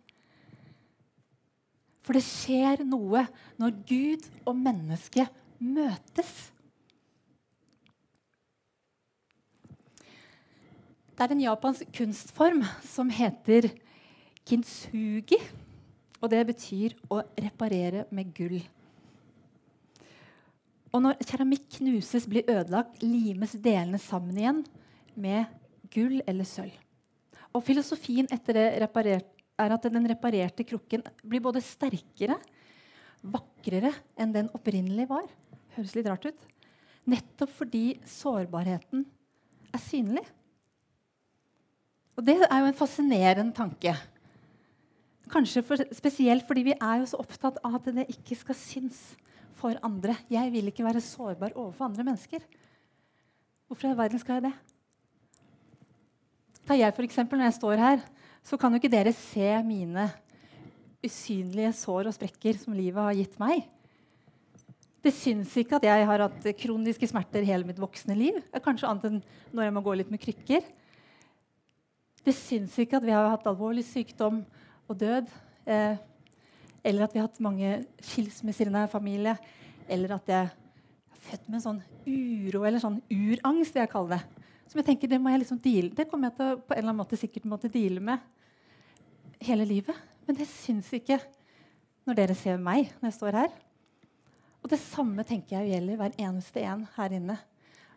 For 2.05 2.17
det 2.17 2.23
skjer 2.25 2.83
noe 2.85 3.25
når 3.61 3.77
Gud 3.89 4.27
og 4.45 4.57
mennesket 4.57 5.29
møtes. 5.61 6.31
Det 11.11 11.25
er 11.25 11.35
en 11.35 11.43
japansk 11.43 11.89
kunstform 11.93 12.63
som 12.87 13.11
heter 13.13 13.67
kintsugi. 14.47 15.37
Og 16.21 16.29
det 16.29 16.43
betyr 16.51 16.93
å 17.09 17.23
reparere 17.33 18.05
med 18.13 18.29
gull. 18.37 18.59
Og 20.91 21.01
når 21.01 21.21
keramikk 21.23 21.65
knuses, 21.79 22.27
blir 22.29 22.47
ødelagt, 22.51 23.01
limes 23.01 23.55
delene 23.57 23.99
sammen 24.01 24.37
igjen 24.37 24.63
med 25.15 25.49
gull 25.91 26.19
eller 26.27 26.47
sølv. 26.47 26.75
Og 27.51 27.63
filosofien 27.67 28.29
etter 28.31 28.55
det 28.55 28.65
er 28.79 29.73
at 29.75 29.87
den 29.91 30.07
reparerte 30.07 30.65
krukken 30.67 31.03
blir 31.23 31.43
både 31.43 31.63
sterkere, 31.63 32.37
vakrere 33.21 33.91
enn 34.19 34.31
den 34.35 34.51
opprinnelig 34.55 35.07
var. 35.09 35.25
Høres 35.75 35.95
litt 35.95 36.07
rart 36.09 36.27
ut. 36.27 36.45
Nettopp 37.09 37.51
fordi 37.55 37.85
sårbarheten 38.07 39.03
er 39.71 39.83
synlig. 39.83 40.23
Og 42.19 42.25
det 42.27 42.37
er 42.43 42.57
jo 42.59 42.69
en 42.69 42.77
fascinerende 42.77 43.55
tanke. 43.55 43.95
Kanskje 45.31 45.63
for, 45.63 45.79
spesielt 45.95 46.43
fordi 46.47 46.65
vi 46.67 46.73
er 46.75 47.01
jo 47.01 47.07
så 47.07 47.19
opptatt 47.21 47.59
av 47.63 47.77
at 47.77 47.87
det 47.95 48.09
ikke 48.11 48.35
skal 48.35 48.57
synes 48.57 48.99
for 49.61 49.77
andre. 49.85 50.17
Jeg 50.31 50.51
vil 50.51 50.67
ikke 50.71 50.83
være 50.83 51.03
sårbar 51.03 51.55
overfor 51.55 51.87
andre 51.87 52.03
mennesker. 52.03 52.43
Hvorfor 53.69 53.93
i 53.93 53.97
verden 53.97 54.19
skal 54.19 54.39
jeg 54.39 54.49
det? 54.49 54.55
Ta 56.67 56.75
jeg 56.75 56.93
for 56.93 57.07
eksempel, 57.07 57.39
Når 57.39 57.45
jeg 57.45 57.59
står 57.59 57.75
her, 57.79 58.01
så 58.43 58.57
kan 58.57 58.71
jo 58.71 58.81
ikke 58.81 58.91
dere 58.91 59.13
se 59.13 59.63
mine 59.63 60.09
usynlige 61.01 61.73
sår 61.73 62.09
og 62.09 62.13
sprekker 62.13 62.57
som 62.59 62.73
livet 62.73 63.01
har 63.01 63.15
gitt 63.15 63.39
meg. 63.39 63.63
Det 65.01 65.13
syns 65.15 65.55
ikke 65.57 65.79
at 65.79 65.85
jeg 65.87 66.05
har 66.05 66.21
hatt 66.21 66.45
kroniske 66.59 67.07
smerter 67.09 67.45
hele 67.45 67.65
mitt 67.65 67.79
voksne 67.81 68.13
liv. 68.17 68.37
Kanskje 68.61 68.89
annet 68.89 69.07
enn 69.07 69.21
når 69.49 69.63
jeg 69.63 69.73
må 69.73 69.81
gå 69.81 69.95
litt 69.97 70.11
med 70.13 70.21
krykker. 70.21 70.67
Det 72.21 72.35
syns 72.37 72.75
ikke 72.77 72.99
at 72.99 73.07
vi 73.07 73.15
har 73.15 73.31
hatt 73.31 73.47
alvorlig 73.49 73.85
sykdom 73.87 74.43
og 74.91 74.99
død. 74.99 75.31
Eh, 75.65 75.95
eller 76.83 77.05
at 77.05 77.13
vi 77.13 77.21
har 77.21 77.27
hatt 77.29 77.41
mange 77.43 77.73
skilsmisser 78.01 78.69
i 78.69 78.73
nær 78.73 78.91
familie. 78.91 79.35
Eller 79.91 80.15
at 80.17 80.29
jeg 80.29 80.49
er 80.49 81.17
født 81.27 81.47
med 81.47 81.59
en 81.59 81.65
sånn 81.65 81.81
uro 82.05 82.63
eller 82.65 82.81
sånn 82.81 83.01
urangst, 83.11 83.75
vil 83.75 83.83
jeg 83.83 83.91
kaller 83.91 84.17
det. 84.17 84.45
Som 84.71 84.79
jeg 84.79 84.87
tenker, 84.87 85.11
Det 85.11 85.19
må 85.19 85.29
jeg 85.29 85.43
liksom 85.43 85.59
deale. 85.59 85.95
Det 85.95 86.07
kommer 86.09 86.29
jeg 86.29 86.37
til 86.37 86.45
å 86.45 86.59
på 86.59 86.73
en 86.73 86.79
eller 86.79 86.89
annen 86.89 87.03
måte 87.03 87.19
sikkert 87.19 87.45
måtte 87.45 87.71
deale 87.71 87.99
med 87.99 88.19
hele 89.43 89.65
livet. 89.67 89.95
Men 90.25 90.37
det 90.37 90.47
syns 90.47 90.91
ikke 90.93 91.19
når 92.07 92.17
dere 92.17 92.35
ser 92.37 92.57
meg 92.57 92.89
når 92.99 93.09
jeg 93.09 93.17
står 93.19 93.37
her. 93.41 93.51
Og 94.61 94.69
det 94.69 94.79
samme 94.79 95.25
tenker 95.25 95.59
jeg 95.59 95.73
gjelder 95.73 95.99
hver 95.99 96.15
eneste 96.21 96.63
en 96.63 96.85
her 96.95 97.17
inne. 97.17 97.37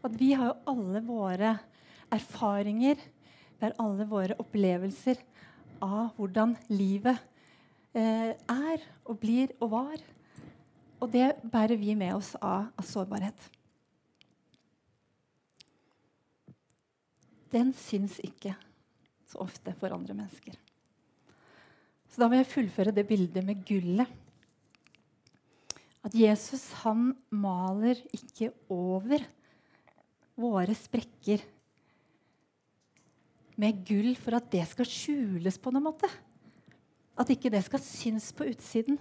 At 0.04 0.16
vi 0.18 0.32
har 0.36 0.50
jo 0.50 0.74
alle 0.74 1.00
våre 1.04 1.54
erfaringer, 2.12 2.98
vi 3.54 3.64
har 3.64 3.76
alle 3.80 4.04
våre 4.08 4.36
opplevelser 4.40 5.20
av 5.82 6.12
hvordan 6.18 6.54
livet 6.70 7.18
eh, 7.96 8.34
er 8.34 8.84
og 9.04 9.18
blir 9.22 9.54
og 9.60 9.72
var. 9.74 10.02
Og 11.02 11.10
det 11.12 11.32
bærer 11.42 11.78
vi 11.80 11.94
med 11.98 12.14
oss 12.16 12.34
av, 12.40 12.70
av 12.76 12.86
sårbarhet. 12.86 13.48
Den 17.54 17.70
syns 17.78 18.18
ikke 18.24 18.54
så 19.30 19.42
ofte 19.44 19.74
for 19.78 19.94
andre 19.94 20.16
mennesker. 20.16 20.56
Så 22.10 22.22
da 22.22 22.28
vil 22.30 22.42
jeg 22.42 22.50
fullføre 22.52 22.94
det 22.94 23.06
bildet 23.08 23.46
med 23.46 23.62
gullet. 23.66 24.10
At 26.04 26.14
Jesus 26.14 26.68
han 26.82 27.12
maler 27.32 27.98
ikke 28.14 28.52
over 28.70 29.24
våre 30.38 30.74
sprekker 30.76 31.42
med 33.60 33.82
gull 33.86 34.14
for 34.18 34.36
at 34.38 34.46
det 34.52 34.64
skal 34.70 34.88
skjules 34.88 35.58
på 35.62 35.72
noen 35.74 35.88
måte. 35.88 36.10
At 37.18 37.30
ikke 37.30 37.52
det 37.52 37.62
skal 37.66 37.82
synes 37.82 38.30
på 38.34 38.48
utsiden. 38.50 38.98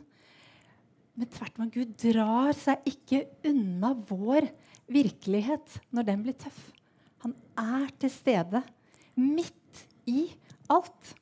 Men 1.14 1.30
tvert 1.30 1.58
imot, 1.58 1.74
Gud 1.74 1.96
drar 2.02 2.54
seg 2.58 2.86
ikke 2.90 3.24
unna 3.50 3.94
vår 4.10 4.50
virkelighet 4.94 5.80
når 5.94 6.08
den 6.10 6.24
blir 6.26 6.38
tøff. 6.38 6.62
Han 7.26 7.36
er 7.58 7.90
til 8.02 8.12
stede 8.14 8.64
midt 9.18 9.84
i 10.10 10.28
alt. 10.74 11.14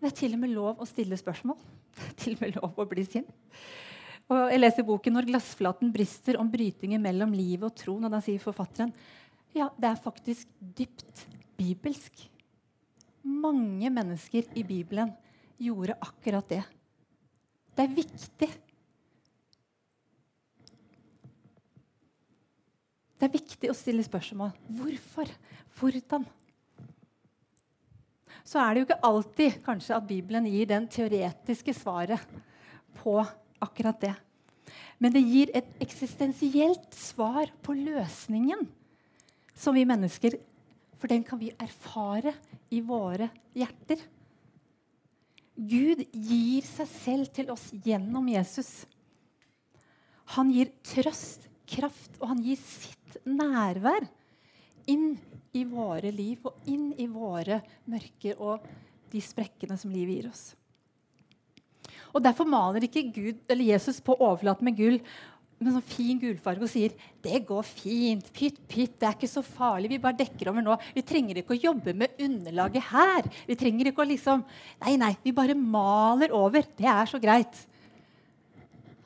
Det 0.00 0.10
er 0.10 0.18
til 0.18 0.34
og 0.34 0.42
med 0.42 0.54
lov 0.54 0.82
å 0.82 0.88
stille 0.88 1.18
spørsmål. 1.18 1.58
Det 1.92 2.06
er 2.10 2.18
til 2.24 2.36
og 2.36 2.44
med 2.44 2.56
lov 2.58 2.78
å 2.82 2.88
bli 2.90 3.04
sint. 3.06 3.30
Og 4.32 4.48
jeg 4.48 4.62
leser 4.62 4.86
boken 4.86 5.12
'Når 5.12 5.28
glassflaten 5.28 5.90
brister 5.92 6.38
om 6.40 6.48
brytingen 6.48 7.02
mellom 7.02 7.34
livet 7.34 7.66
og 7.68 7.76
troen'. 7.76 8.06
Og 8.06 8.10
da 8.10 8.20
sier 8.22 8.40
forfatteren 8.40 8.94
ja, 9.52 9.68
det 9.76 9.90
er 9.90 10.00
faktisk 10.00 10.48
dypt 10.58 11.26
bibelsk. 11.62 12.26
Mange 13.22 13.90
mennesker 13.94 14.50
i 14.58 14.66
Bibelen 14.66 15.14
gjorde 15.62 15.96
akkurat 16.02 16.48
det. 16.50 16.62
Det 17.72 17.86
er 17.86 17.96
viktig. 17.96 18.50
Det 23.16 23.28
er 23.28 23.36
viktig 23.38 23.70
å 23.70 23.76
stille 23.78 24.02
spørsmål. 24.02 24.50
Hvorfor? 24.66 25.30
Hvordan? 25.78 26.26
Så 28.42 28.58
er 28.58 28.74
det 28.74 28.82
jo 28.82 28.86
ikke 28.88 29.04
alltid 29.06 29.60
kanskje 29.62 29.94
at 29.94 30.08
Bibelen 30.08 30.48
gir 30.50 30.66
den 30.72 30.88
teoretiske 30.90 31.74
svaret 31.78 32.34
på 32.98 33.20
akkurat 33.62 34.00
det. 34.02 34.14
Men 34.98 35.14
det 35.14 35.22
gir 35.22 35.52
et 35.54 35.68
eksistensielt 35.82 36.90
svar 36.98 37.50
på 37.62 37.76
løsningen 37.78 38.66
som 39.54 39.78
vi 39.78 39.86
mennesker 39.86 40.36
For 41.02 41.10
den 41.10 41.24
kan 41.26 41.40
vi 41.40 41.48
erfare 41.58 42.30
i 42.70 42.78
våre 42.86 43.26
hjerter. 43.58 43.98
Gud 45.58 46.04
gir 46.14 46.62
seg 46.62 46.86
selv 46.92 47.32
til 47.34 47.50
oss 47.50 47.64
gjennom 47.82 48.28
Jesus. 48.30 48.84
Han 50.36 50.52
gir 50.54 50.70
trøst, 50.86 51.48
kraft, 51.66 52.14
og 52.20 52.30
han 52.30 52.44
gir 52.46 52.60
sitt 52.62 53.18
nærvær 53.26 54.06
inn 54.94 55.16
i 55.58 55.64
våre 55.66 56.14
liv 56.14 56.46
og 56.46 56.70
inn 56.70 56.92
i 56.94 57.10
våre 57.10 57.58
mørker 57.90 58.38
og 58.38 58.62
de 59.10 59.26
sprekkene 59.26 59.74
som 59.76 59.90
livet 59.90 60.20
gir 60.20 60.30
oss. 60.30 60.44
Og 62.14 62.22
Derfor 62.22 62.46
maler 62.46 62.86
ikke 62.86 63.08
Gud, 63.10 63.42
Jesus 63.58 63.98
på 64.04 64.14
overflaten 64.20 64.70
med 64.70 64.78
gull 64.78 65.02
med 65.64 65.74
sånn 65.74 65.84
fin 65.86 66.20
gulfarge 66.20 66.64
og 66.66 66.70
sier 66.70 66.94
det 67.24 67.42
går 67.48 67.66
fint, 67.66 68.28
pytt, 68.34 68.60
pytt, 68.70 68.94
det 69.00 69.08
er 69.08 69.16
ikke 69.16 69.30
så 69.30 69.42
farlig. 69.46 69.90
Vi 69.92 70.00
bare 70.02 70.18
dekker 70.18 70.50
over 70.52 70.64
nå. 70.64 70.76
Vi 70.96 71.04
trenger 71.06 71.40
ikke 71.40 71.56
å 71.56 71.60
jobbe 71.68 71.94
med 71.98 72.22
underlaget 72.22 72.88
her. 72.90 73.28
Vi 73.48 73.56
trenger 73.58 73.90
ikke 73.90 74.04
å 74.04 74.08
liksom 74.10 74.42
Nei, 74.82 74.96
nei, 75.00 75.12
vi 75.22 75.34
bare 75.36 75.54
maler 75.58 76.34
over. 76.34 76.66
Det 76.78 76.88
er 76.88 77.10
så 77.10 77.20
greit. 77.22 77.60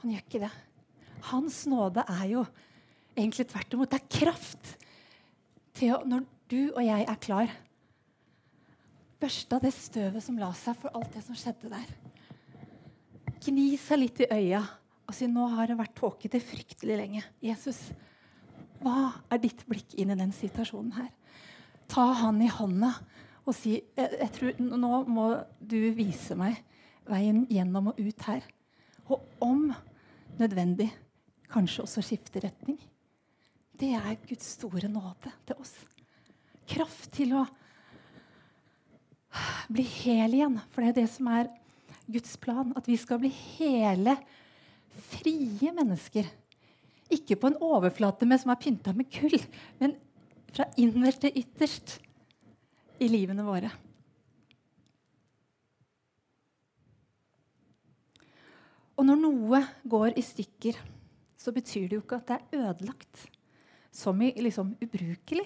Han 0.00 0.14
gjør 0.14 0.24
ikke 0.24 0.42
det. 0.46 0.52
Hans 1.32 1.60
nåde 1.68 2.04
er 2.16 2.24
jo 2.30 2.46
egentlig 3.16 3.48
tvert 3.50 3.76
imot. 3.76 3.92
Det 3.92 4.00
er 4.00 4.18
kraft 4.20 4.72
til 5.76 5.94
å, 5.96 6.00
når 6.08 6.24
du 6.50 6.60
og 6.70 6.82
jeg 6.84 7.06
er 7.10 7.20
klar, 7.22 7.52
børste 9.20 9.56
av 9.56 9.64
det 9.64 9.72
støvet 9.74 10.24
som 10.24 10.38
la 10.38 10.52
seg 10.56 10.76
for 10.80 10.94
alt 10.96 11.14
det 11.16 11.24
som 11.26 11.36
skjedde 11.36 11.72
der. 11.72 11.94
Gni 13.46 13.68
seg 13.80 14.00
litt 14.02 14.20
i 14.24 14.28
øya 14.32 14.62
og 15.06 15.14
si 15.14 15.28
nå 15.30 15.46
har 15.54 15.70
det 15.70 15.78
vært 15.78 15.94
tåkete 15.98 16.40
fryktelig 16.42 16.98
lenge. 16.98 17.22
Jesus, 17.44 17.90
Hva 18.82 19.14
er 19.32 19.40
ditt 19.40 19.62
blikk 19.68 19.94
inn 19.96 20.12
i 20.12 20.18
den 20.18 20.34
situasjonen 20.36 20.92
her? 20.98 21.12
Ta 21.88 22.10
han 22.20 22.42
i 22.42 22.50
hånda 22.50 22.90
og 23.46 23.54
si 23.54 23.76
jeg, 23.78 24.10
jeg 24.20 24.30
tror, 24.34 24.58
Nå 24.58 25.02
må 25.06 25.26
du 25.60 25.78
vise 25.94 26.34
meg 26.38 26.58
veien 27.06 27.44
gjennom 27.50 27.92
og 27.92 28.00
ut 28.02 28.26
her. 28.26 28.42
Og 29.06 29.22
om 29.42 29.70
nødvendig 30.40 30.90
kanskje 31.52 31.84
også 31.84 32.02
skifte 32.04 32.42
retning. 32.42 32.80
Det 33.78 33.92
er 33.94 34.18
Guds 34.26 34.56
store 34.56 34.90
nåde 34.90 35.30
til 35.46 35.60
oss. 35.62 35.74
Kraft 36.66 37.12
til 37.14 37.36
å 37.38 37.44
bli 39.70 39.84
hel 40.02 40.34
igjen. 40.34 40.58
For 40.72 40.82
det 40.82 40.90
er 40.90 40.98
det 41.02 41.10
som 41.12 41.30
er 41.30 41.50
Guds 42.10 42.34
plan. 42.40 42.72
At 42.78 42.88
vi 42.88 42.98
skal 42.98 43.20
bli 43.22 43.30
hele, 43.30 44.16
frie 44.96 45.72
mennesker. 45.76 46.28
Ikke 47.12 47.38
på 47.38 47.50
en 47.50 47.58
overflate 47.62 48.26
med, 48.26 48.40
som 48.42 48.52
er 48.52 48.60
pynta 48.60 48.94
med 48.96 49.10
kull, 49.12 49.38
men 49.80 49.94
fra 50.52 50.66
innerst 50.80 51.22
til 51.22 51.36
ytterst 51.42 51.98
i 53.02 53.08
livene 53.10 53.44
våre. 53.46 53.70
Og 58.96 59.04
når 59.04 59.18
noe 59.20 59.60
går 59.84 60.16
i 60.16 60.24
stykker, 60.24 60.78
så 61.36 61.52
betyr 61.52 61.90
det 61.90 61.98
jo 61.98 62.04
ikke 62.04 62.20
at 62.22 62.30
det 62.30 62.36
er 62.38 62.62
ødelagt. 62.62 63.26
Som 63.92 64.20
i 64.24 64.32
liksom 64.40 64.74
ubrukelig. 64.82 65.44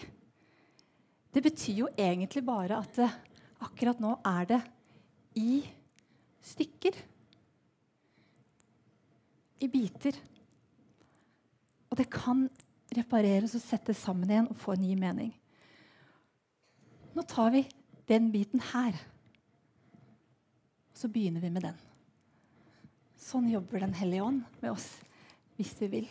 Det 1.31 1.43
betyr 1.43 1.85
jo 1.85 1.89
egentlig 1.99 2.43
bare 2.47 2.79
at 2.79 2.95
det, 2.99 3.11
akkurat 3.63 4.01
nå 4.03 4.17
er 4.27 4.47
det 4.55 4.61
i 5.39 5.61
stykker. 6.43 6.95
I 9.61 9.69
biter. 9.69 10.17
Og 11.91 11.99
det 11.99 12.09
kan 12.13 12.47
repareres 12.97 13.55
og 13.59 13.63
settes 13.63 14.01
sammen 14.03 14.31
igjen 14.31 14.49
og 14.51 14.59
få 14.59 14.75
en 14.75 14.85
ny 14.85 14.97
mening. 14.99 15.31
Nå 17.15 17.25
tar 17.29 17.53
vi 17.55 17.65
den 18.11 18.31
biten 18.33 18.63
her. 18.73 18.97
Så 20.95 21.11
begynner 21.11 21.43
vi 21.43 21.53
med 21.53 21.65
den. 21.67 21.79
Sånn 23.21 23.51
jobber 23.53 23.83
Den 23.85 23.95
hellige 23.95 24.25
ånd 24.25 24.43
med 24.63 24.73
oss 24.73 24.89
hvis 25.59 25.75
vi 25.83 25.91
vil. 25.93 26.09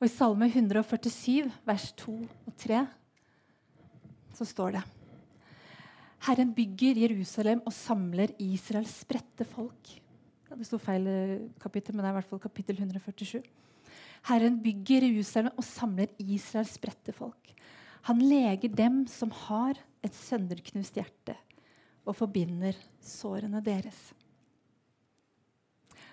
Og 0.00 0.06
I 0.06 0.12
Salme 0.12 0.48
147, 0.48 1.48
vers 1.64 1.86
2 2.00 2.12
og 2.20 2.54
3, 2.60 2.82
så 4.36 4.46
står 4.48 4.76
det 4.76 4.82
Herren 6.26 6.52
bygger 6.56 7.00
Jerusalem 7.00 7.62
og 7.64 7.72
samler 7.72 8.32
Israels 8.40 8.98
spredte 9.02 9.46
folk. 9.48 9.94
Det 10.50 10.66
sto 10.66 10.80
feil 10.82 11.06
kapittel, 11.62 11.94
men 11.94 12.02
det 12.02 12.10
er 12.10 12.14
i 12.14 12.18
hvert 12.18 12.30
fall 12.30 12.42
kapittel 12.42 12.80
147. 12.80 13.38
Herren 14.28 14.56
bygger 14.60 15.06
Jerusalem 15.06 15.54
og 15.56 15.64
samler 15.64 16.10
Israels 16.20 16.74
spredte 16.76 17.14
folk. 17.16 17.52
Han 18.08 18.22
leger 18.24 18.72
dem 18.72 19.04
som 19.10 19.30
har 19.46 19.78
et 20.04 20.16
sønderknust 20.16 20.96
hjerte, 20.96 21.36
og 22.08 22.16
forbinder 22.16 22.76
sårene 23.04 23.60
deres. 23.64 23.98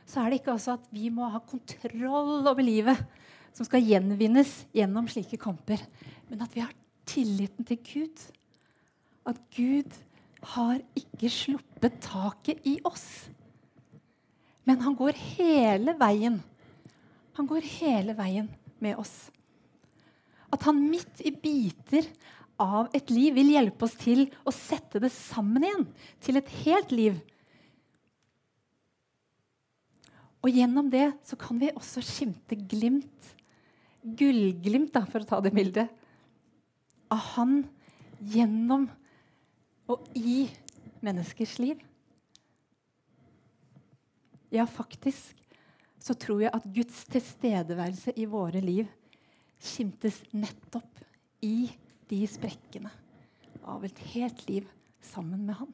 Så 0.08 0.22
er 0.22 0.30
det 0.30 0.42
ikke 0.42 0.54
altså 0.54 0.78
at 0.78 0.86
vi 0.94 1.10
må 1.12 1.28
ha 1.32 1.40
kontroll 1.44 2.48
over 2.48 2.64
livet 2.64 3.00
som 3.56 3.66
skal 3.68 3.84
gjenvinnes 3.84 4.52
gjennom 4.76 5.08
slike 5.12 5.40
kamper, 5.42 5.82
men 6.30 6.44
at 6.46 6.54
vi 6.54 6.64
har 6.64 6.76
tilliten 7.08 7.68
til 7.68 7.80
Gud. 7.82 8.28
At 9.28 9.40
Gud 9.56 9.98
har 10.54 10.80
ikke 10.96 11.32
sluppet 11.34 11.98
taket 12.04 12.62
i 12.68 12.78
oss. 12.88 13.28
Men 14.68 14.84
han 14.84 14.98
går 15.00 15.16
hele 15.38 15.96
veien. 16.00 16.42
Han 17.40 17.48
går 17.48 17.64
hele 17.80 18.16
veien 18.18 18.50
med 18.84 19.00
oss. 19.00 19.30
At 20.52 20.66
han 20.68 20.82
midt 20.90 21.24
i 21.24 21.32
biter 21.32 22.08
av 22.60 22.90
et 22.98 23.12
liv 23.14 23.36
vil 23.38 23.54
hjelpe 23.54 23.86
oss 23.88 23.96
til 24.02 24.26
å 24.48 24.54
sette 24.54 25.00
det 25.04 25.12
sammen 25.14 25.64
igjen 25.64 25.88
til 26.24 26.40
et 26.40 26.52
helt 26.66 26.92
liv. 26.96 27.18
Og 30.44 30.54
gjennom 30.54 30.92
det 30.92 31.10
så 31.28 31.38
kan 31.40 31.60
vi 31.62 31.72
også 31.74 32.04
skimte 32.06 32.58
glimt, 32.70 33.34
gullglimt, 34.02 34.94
da, 34.96 35.04
for 35.08 35.24
å 35.24 35.28
ta 35.28 35.42
det 35.44 35.52
bildet, 35.56 35.92
av 37.12 37.24
han 37.36 37.62
gjennom 38.20 38.88
og 39.88 40.04
i 40.20 40.48
menneskers 41.04 41.56
liv. 41.64 41.87
Ja, 44.54 44.64
faktisk 44.66 45.36
så 46.00 46.16
tror 46.16 46.44
jeg 46.46 46.54
at 46.54 46.68
Guds 46.72 47.04
tilstedeværelse 47.12 48.14
i 48.16 48.28
våre 48.30 48.62
liv 48.64 48.88
skimtes 49.60 50.22
nettopp 50.32 51.02
i 51.44 51.68
de 52.08 52.22
sprekkene 52.30 52.92
av 53.68 53.84
et 53.84 54.00
helt 54.14 54.44
liv 54.48 54.68
sammen 55.04 55.44
med 55.48 55.58
Han. 55.60 55.74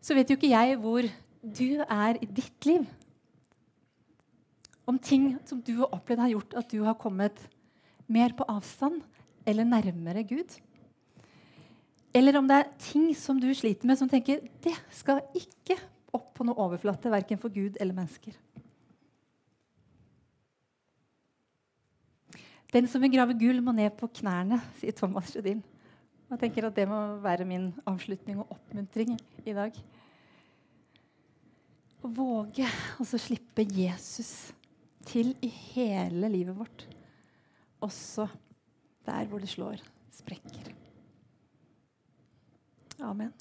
Så 0.00 0.14
vet 0.16 0.30
jo 0.30 0.38
ikke 0.38 0.52
jeg 0.52 0.78
hvor 0.80 1.06
du 1.40 1.82
er 1.82 2.20
i 2.20 2.28
ditt 2.28 2.68
liv. 2.68 2.86
Om 4.88 4.98
ting 4.98 5.32
som 5.46 5.60
du 5.62 5.74
har 5.82 5.92
opplevd, 5.94 6.22
har 6.22 6.34
gjort 6.34 6.56
at 6.60 6.70
du 6.72 6.80
har 6.86 6.98
kommet 7.00 7.42
mer 8.10 8.32
på 8.36 8.46
avstand 8.50 9.02
eller 9.48 9.68
nærmere 9.68 10.24
Gud. 10.26 10.56
Eller 12.14 12.36
om 12.40 12.46
det 12.48 12.56
er 12.58 12.70
ting 12.82 13.10
som 13.14 13.38
du 13.38 13.48
sliter 13.54 13.86
med, 13.86 13.98
som 13.98 14.10
tenker 14.10 14.42
det 14.64 14.74
skal 14.94 15.22
ikke 15.36 15.76
opp 16.14 16.32
på 16.34 16.46
noe 16.46 16.58
overflate, 16.58 17.12
verken 17.12 17.38
for 17.38 17.54
Gud 17.54 17.78
eller 17.78 17.94
mennesker. 17.94 18.34
Den 22.74 22.86
som 22.90 23.02
vil 23.02 23.12
grave 23.14 23.34
gull, 23.38 23.58
må 23.62 23.74
ned 23.74 23.94
på 23.98 24.08
knærne, 24.20 24.60
sier 24.78 24.94
Thomas 24.94 25.32
Rødin. 25.34 25.62
Jeg 26.30 26.38
tenker 26.38 26.68
at 26.68 26.76
Det 26.76 26.86
må 26.86 26.98
være 27.22 27.46
min 27.46 27.72
avslutning 27.90 28.38
og 28.38 28.52
oppmuntring 28.54 29.16
i 29.42 29.54
dag. 29.54 29.74
Å 32.00 32.10
våge 32.14 32.68
å 33.02 33.06
slippe 33.10 33.66
Jesus 33.66 34.52
til 35.10 35.34
i 35.42 35.50
hele 35.74 36.30
livet 36.30 36.56
vårt, 36.56 36.86
også 37.82 38.28
der 39.08 39.26
hvor 39.26 39.42
det 39.42 39.50
slår 39.50 39.82
sprekker. 40.14 40.79
Amen. 43.02 43.32